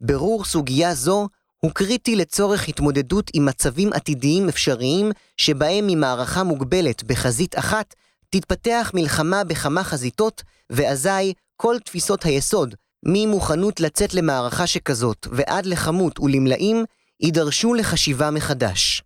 ברור 0.01 0.45
סוגיה 0.45 0.95
זו 0.95 1.29
הוא 1.59 1.71
קריטי 1.71 2.17
לצורך 2.17 2.69
התמודדות 2.69 3.31
עם 3.35 3.47
מצבים 3.47 3.93
עתידיים 3.93 4.49
אפשריים 4.49 5.11
שבהם 5.37 5.87
ממערכה 5.87 6.43
מוגבלת 6.43 7.05
בחזית 7.05 7.59
אחת 7.59 7.95
תתפתח 8.31 8.91
מלחמה 8.95 9.45
בכמה 9.45 9.85
חזיתות, 9.85 10.43
ואזי 10.71 11.33
כל 11.57 11.77
תפיסות 11.85 12.23
היסוד, 12.23 12.75
ממוכנות 13.03 13.81
לצאת 13.81 14.15
למערכה 14.15 14.67
שכזאת 14.67 15.27
ועד 15.31 15.67
לכמות 15.67 16.21
ולמלאים, 16.21 16.85
יידרשו 17.21 17.75
לחשיבה 17.75 18.31
מחדש. 18.31 19.03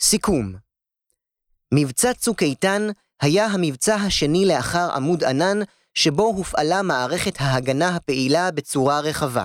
סיכום 0.00 0.54
מבצע 1.74 2.14
צוק 2.14 2.42
איתן 2.42 2.88
היה 3.20 3.46
המבצע 3.46 3.94
השני 3.94 4.46
לאחר 4.46 4.90
עמוד 4.94 5.24
ענן, 5.24 5.58
שבו 5.94 6.22
הופעלה 6.22 6.82
מערכת 6.82 7.34
ההגנה 7.38 7.88
הפעילה 7.88 8.50
בצורה 8.50 9.00
רחבה. 9.00 9.44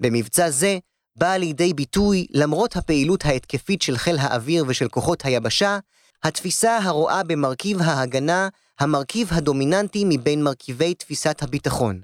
במבצע 0.00 0.50
זה 0.50 0.78
באה 1.16 1.38
לידי 1.38 1.74
ביטוי, 1.74 2.26
למרות 2.30 2.76
הפעילות 2.76 3.24
ההתקפית 3.24 3.82
של 3.82 3.96
חיל 3.96 4.16
האוויר 4.18 4.64
ושל 4.68 4.88
כוחות 4.88 5.24
היבשה, 5.24 5.78
התפיסה 6.22 6.78
הרואה 6.78 7.22
במרכיב 7.22 7.82
ההגנה 7.82 8.48
המרכיב 8.80 9.28
הדומיננטי 9.32 10.04
מבין 10.08 10.42
מרכיבי 10.42 10.94
תפיסת 10.94 11.42
הביטחון. 11.42 12.00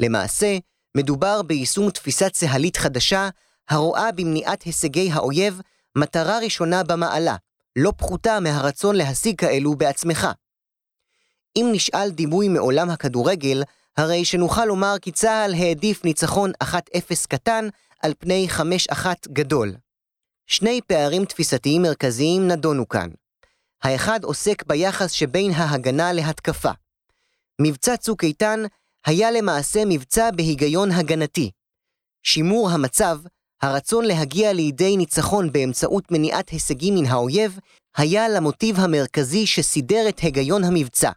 למעשה, 0.00 0.58
מדובר 0.96 1.42
ביישום 1.42 1.90
תפיסה 1.90 2.30
צהלית 2.30 2.76
חדשה, 2.76 3.28
הרואה 3.68 4.12
במניעת 4.12 4.62
הישגי 4.62 5.10
האויב 5.12 5.60
מטרה 5.96 6.38
ראשונה 6.38 6.82
במעלה, 6.82 7.36
לא 7.76 7.92
פחותה 7.96 8.40
מהרצון 8.40 8.96
להשיג 8.96 9.38
כאלו 9.40 9.74
בעצמך. 9.74 10.26
אם 11.56 11.68
נשאל 11.72 12.10
דימוי 12.10 12.48
מעולם 12.48 12.90
הכדורגל, 12.90 13.62
הרי 13.96 14.24
שנוכל 14.24 14.64
לומר 14.64 14.94
כי 15.02 15.12
צה"ל 15.12 15.54
העדיף 15.54 16.04
ניצחון 16.04 16.52
1-0 16.64 16.74
קטן 17.28 17.68
על 18.02 18.12
פני 18.18 18.48
5-1 18.92 19.06
גדול. 19.32 19.74
שני 20.46 20.80
פערים 20.86 21.24
תפיסתיים 21.24 21.82
מרכזיים 21.82 22.48
נדונו 22.48 22.88
כאן. 22.88 23.08
האחד 23.82 24.24
עוסק 24.24 24.62
ביחס 24.66 25.10
שבין 25.10 25.50
ההגנה 25.50 26.12
להתקפה. 26.12 26.70
מבצע 27.60 27.96
צוק 27.96 28.24
איתן 28.24 28.62
היה 29.06 29.30
למעשה 29.30 29.82
מבצע 29.86 30.30
בהיגיון 30.30 30.92
הגנתי. 30.92 31.50
שימור 32.22 32.70
המצב, 32.70 33.18
הרצון 33.62 34.04
להגיע 34.04 34.52
לידי 34.52 34.96
ניצחון 34.96 35.52
באמצעות 35.52 36.10
מניעת 36.10 36.48
הישגים 36.48 36.94
מן 36.94 37.06
האויב, 37.06 37.58
היה 37.96 38.28
למוטיב 38.28 38.80
המרכזי 38.80 39.46
שסידר 39.46 40.08
את 40.08 40.18
היגיון 40.18 40.64
המבצע. 40.64 41.10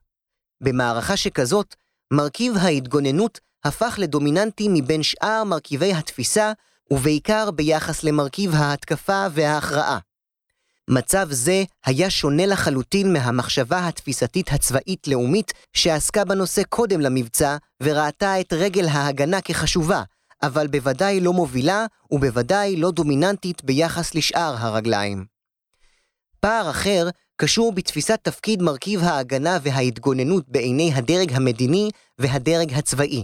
במערכה 0.62 1.18
שכזאת, 1.18 1.76
מרכיב 2.14 2.54
ההתגוננות 2.58 3.40
הפך 3.64 3.96
לדומיננטי 3.98 4.68
מבין 4.70 5.04
שאר 5.04 5.44
מרכיבי 5.44 5.94
התפיסה, 5.94 6.52
ובעיקר 6.92 7.52
ביחס 7.52 8.04
למרכיב 8.04 8.52
ההתקפה 8.56 9.26
וההכרעה. 9.32 10.00
מצב 10.90 11.28
זה 11.32 11.64
היה 11.86 12.10
שונה 12.10 12.46
לחלוטין 12.46 13.14
מהמחשבה 13.14 13.88
התפיסתית 13.88 14.52
הצבאית-לאומית 14.52 15.54
שעסקה 15.74 16.26
בנושא 16.26 16.64
קודם 16.64 17.02
למבצע 17.02 17.58
וראתה 17.84 18.40
את 18.40 18.54
רגל 18.54 18.88
ההגנה 18.88 19.42
כחשובה, 19.42 20.04
אבל 20.44 20.68
בוודאי 20.68 21.20
לא 21.20 21.34
מובילה 21.34 21.86
ובוודאי 22.12 22.76
לא 22.76 22.92
דומיננטית 22.92 23.64
ביחס 23.64 24.16
לשאר 24.16 24.56
הרגליים. 24.58 25.26
פער 26.40 26.70
אחר 26.70 27.10
קשור 27.38 27.72
בתפיסת 27.72 28.20
תפקיד 28.24 28.62
מרכיב 28.62 29.04
ההגנה 29.04 29.58
וההתגוננות 29.64 30.50
בעיני 30.50 30.92
הדרג 30.94 31.34
המדיני 31.34 31.90
והדרג 32.20 32.74
הצבאי. 32.74 33.24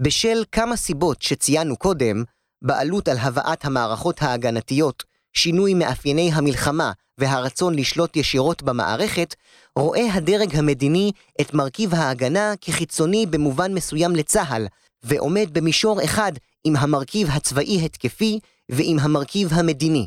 בשל 0.00 0.44
כמה 0.52 0.76
סיבות 0.76 1.22
שציינו 1.22 1.76
קודם, 1.76 2.24
בעלות 2.62 3.08
על 3.08 3.18
הבאת 3.18 3.64
המערכות 3.64 4.22
ההגנתיות, 4.22 5.09
שינוי 5.32 5.74
מאפייני 5.74 6.30
המלחמה 6.32 6.92
והרצון 7.18 7.74
לשלוט 7.74 8.16
ישירות 8.16 8.62
במערכת, 8.62 9.34
רואה 9.76 10.14
הדרג 10.14 10.56
המדיני 10.56 11.12
את 11.40 11.54
מרכיב 11.54 11.94
ההגנה 11.94 12.54
כחיצוני 12.60 13.26
במובן 13.26 13.74
מסוים 13.74 14.16
לצה"ל, 14.16 14.66
ועומד 15.02 15.50
במישור 15.52 16.04
אחד 16.04 16.32
עם 16.64 16.76
המרכיב 16.76 17.28
הצבאי-התקפי 17.30 18.38
ועם 18.68 18.98
המרכיב 18.98 19.48
המדיני. 19.52 20.06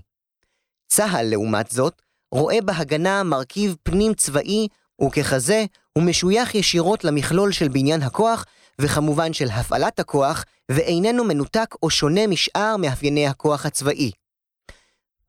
צה"ל, 0.88 1.26
לעומת 1.30 1.72
זאת, 1.72 2.02
רואה 2.32 2.62
בהגנה 2.62 3.24
מרכיב 3.24 3.76
פנים 3.84 4.14
צבאי, 4.14 4.68
וככזה 5.06 5.66
הוא 5.94 6.04
משוייך 6.04 6.56
ישירות 6.56 7.04
למכלול 7.04 7.52
של 7.52 7.68
בניין 7.68 8.02
הכוח, 8.02 8.46
וכמובן 8.82 9.34
של 9.34 9.50
הפעלת 9.50 10.00
הכוח, 10.00 10.46
ואיננו 10.72 11.24
מנותק 11.24 11.76
או 11.84 11.90
שונה 11.90 12.28
משאר 12.28 12.78
מאפייני 12.78 13.28
הכוח 13.28 13.66
הצבאי. 13.66 14.12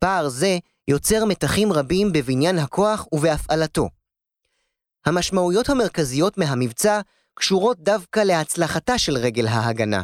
פער 0.04 0.28
זה 0.28 0.58
יוצר 0.88 1.24
מתחים 1.24 1.72
רבים 1.72 2.12
בבניין 2.12 2.58
הכוח 2.58 3.06
ובהפעלתו. 3.12 3.88
המשמעויות 5.06 5.68
המרכזיות 5.68 6.38
מהמבצע 6.38 7.00
קשורות 7.34 7.80
דווקא 7.80 8.20
להצלחתה 8.20 8.98
של 8.98 9.16
רגל 9.16 9.46
ההגנה. 9.46 10.02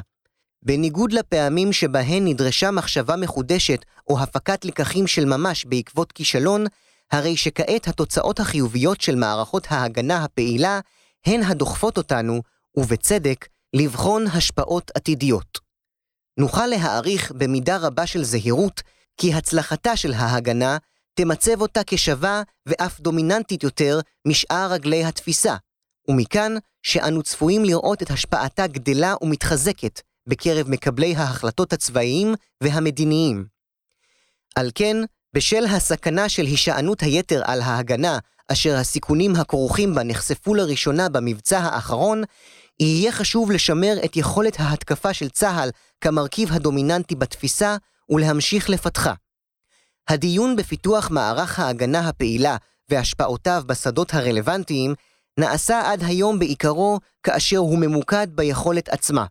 בניגוד 0.62 1.12
לפעמים 1.12 1.72
שבהן 1.72 2.26
נדרשה 2.26 2.70
מחשבה 2.70 3.16
מחודשת 3.16 3.84
או 4.08 4.20
הפקת 4.20 4.64
לקחים 4.64 5.06
של 5.06 5.24
ממש 5.24 5.64
בעקבות 5.64 6.12
כישלון, 6.12 6.66
הרי 7.12 7.36
שכעת 7.36 7.88
התוצאות 7.88 8.40
החיוביות 8.40 9.00
של 9.00 9.14
מערכות 9.14 9.66
ההגנה 9.70 10.24
הפעילה 10.24 10.80
הן 11.26 11.42
הדוחפות 11.42 11.98
אותנו, 11.98 12.42
ובצדק, 12.76 13.46
לבחון 13.74 14.26
השפעות 14.26 14.90
עתידיות. 14.94 15.58
נוכל 16.36 16.66
להעריך 16.66 17.32
במידה 17.32 17.76
רבה 17.76 18.06
של 18.06 18.24
זהירות 18.24 18.82
כי 19.20 19.34
הצלחתה 19.34 19.96
של 19.96 20.12
ההגנה 20.12 20.76
תמצב 21.14 21.60
אותה 21.60 21.80
כשווה 21.86 22.42
ואף 22.66 23.00
דומיננטית 23.00 23.62
יותר 23.62 24.00
משאר 24.28 24.72
רגלי 24.72 25.04
התפיסה, 25.04 25.56
ומכאן 26.08 26.54
שאנו 26.82 27.22
צפויים 27.22 27.64
לראות 27.64 28.02
את 28.02 28.10
השפעתה 28.10 28.66
גדלה 28.66 29.14
ומתחזקת 29.22 30.00
בקרב 30.26 30.68
מקבלי 30.68 31.16
ההחלטות 31.16 31.72
הצבאיים 31.72 32.34
והמדיניים. 32.62 33.44
על 34.56 34.70
כן, 34.74 34.96
בשל 35.34 35.64
הסכנה 35.64 36.28
של 36.28 36.46
הישענות 36.46 37.00
היתר 37.02 37.42
על 37.44 37.60
ההגנה, 37.60 38.18
אשר 38.48 38.76
הסיכונים 38.76 39.36
הכרוכים 39.36 39.94
בה 39.94 40.02
נחשפו 40.02 40.54
לראשונה 40.54 41.08
במבצע 41.08 41.58
האחרון, 41.58 42.22
יהיה 42.80 43.12
חשוב 43.12 43.50
לשמר 43.50 43.94
את 44.04 44.16
יכולת 44.16 44.60
ההתקפה 44.60 45.14
של 45.14 45.28
צה"ל 45.28 45.70
כמרכיב 46.00 46.52
הדומיננטי 46.52 47.14
בתפיסה 47.14 47.76
ולהמשיך 48.10 48.70
לפתחה. 48.70 49.14
הדיון 50.08 50.56
בפיתוח 50.56 51.10
מערך 51.10 51.58
ההגנה 51.58 52.08
הפעילה 52.08 52.56
והשפעותיו 52.88 53.62
בשדות 53.66 54.14
הרלוונטיים 54.14 54.94
נעשה 55.38 55.92
עד 55.92 56.02
היום 56.04 56.38
בעיקרו 56.38 56.98
כאשר 57.22 57.58
הוא 57.58 57.78
ממוקד 57.78 58.26
ביכולת 58.34 58.88
עצמה. 58.88 59.26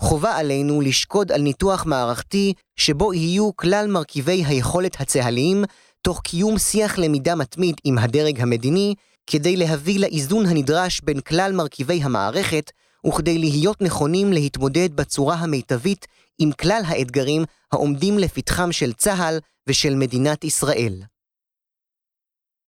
חובה 0.00 0.36
עלינו 0.36 0.80
לשקוד 0.80 1.32
על 1.32 1.40
ניתוח 1.40 1.86
מערכתי 1.86 2.52
שבו 2.76 3.14
יהיו 3.14 3.56
כלל 3.56 3.86
מרכיבי 3.86 4.44
היכולת 4.46 5.00
הצה"ליים, 5.00 5.64
תוך 6.02 6.20
קיום 6.20 6.58
שיח 6.58 6.98
למידה 6.98 7.34
מתמיד 7.34 7.76
עם 7.84 7.98
הדרג 7.98 8.40
המדיני, 8.40 8.94
כדי 9.26 9.56
להביא 9.56 10.00
לאיזון 10.00 10.46
הנדרש 10.46 11.00
בין 11.00 11.20
כלל 11.20 11.52
מרכיבי 11.52 12.02
המערכת, 12.02 12.70
וכדי 13.06 13.38
להיות 13.38 13.82
נכונים 13.82 14.32
להתמודד 14.32 14.96
בצורה 14.96 15.34
המיטבית 15.34 16.06
עם 16.38 16.52
כלל 16.52 16.82
האתגרים 16.86 17.44
העומדים 17.72 18.18
לפתחם 18.18 18.72
של 18.72 18.92
צה"ל 18.92 19.38
ושל 19.68 19.94
מדינת 19.94 20.44
ישראל. 20.44 21.02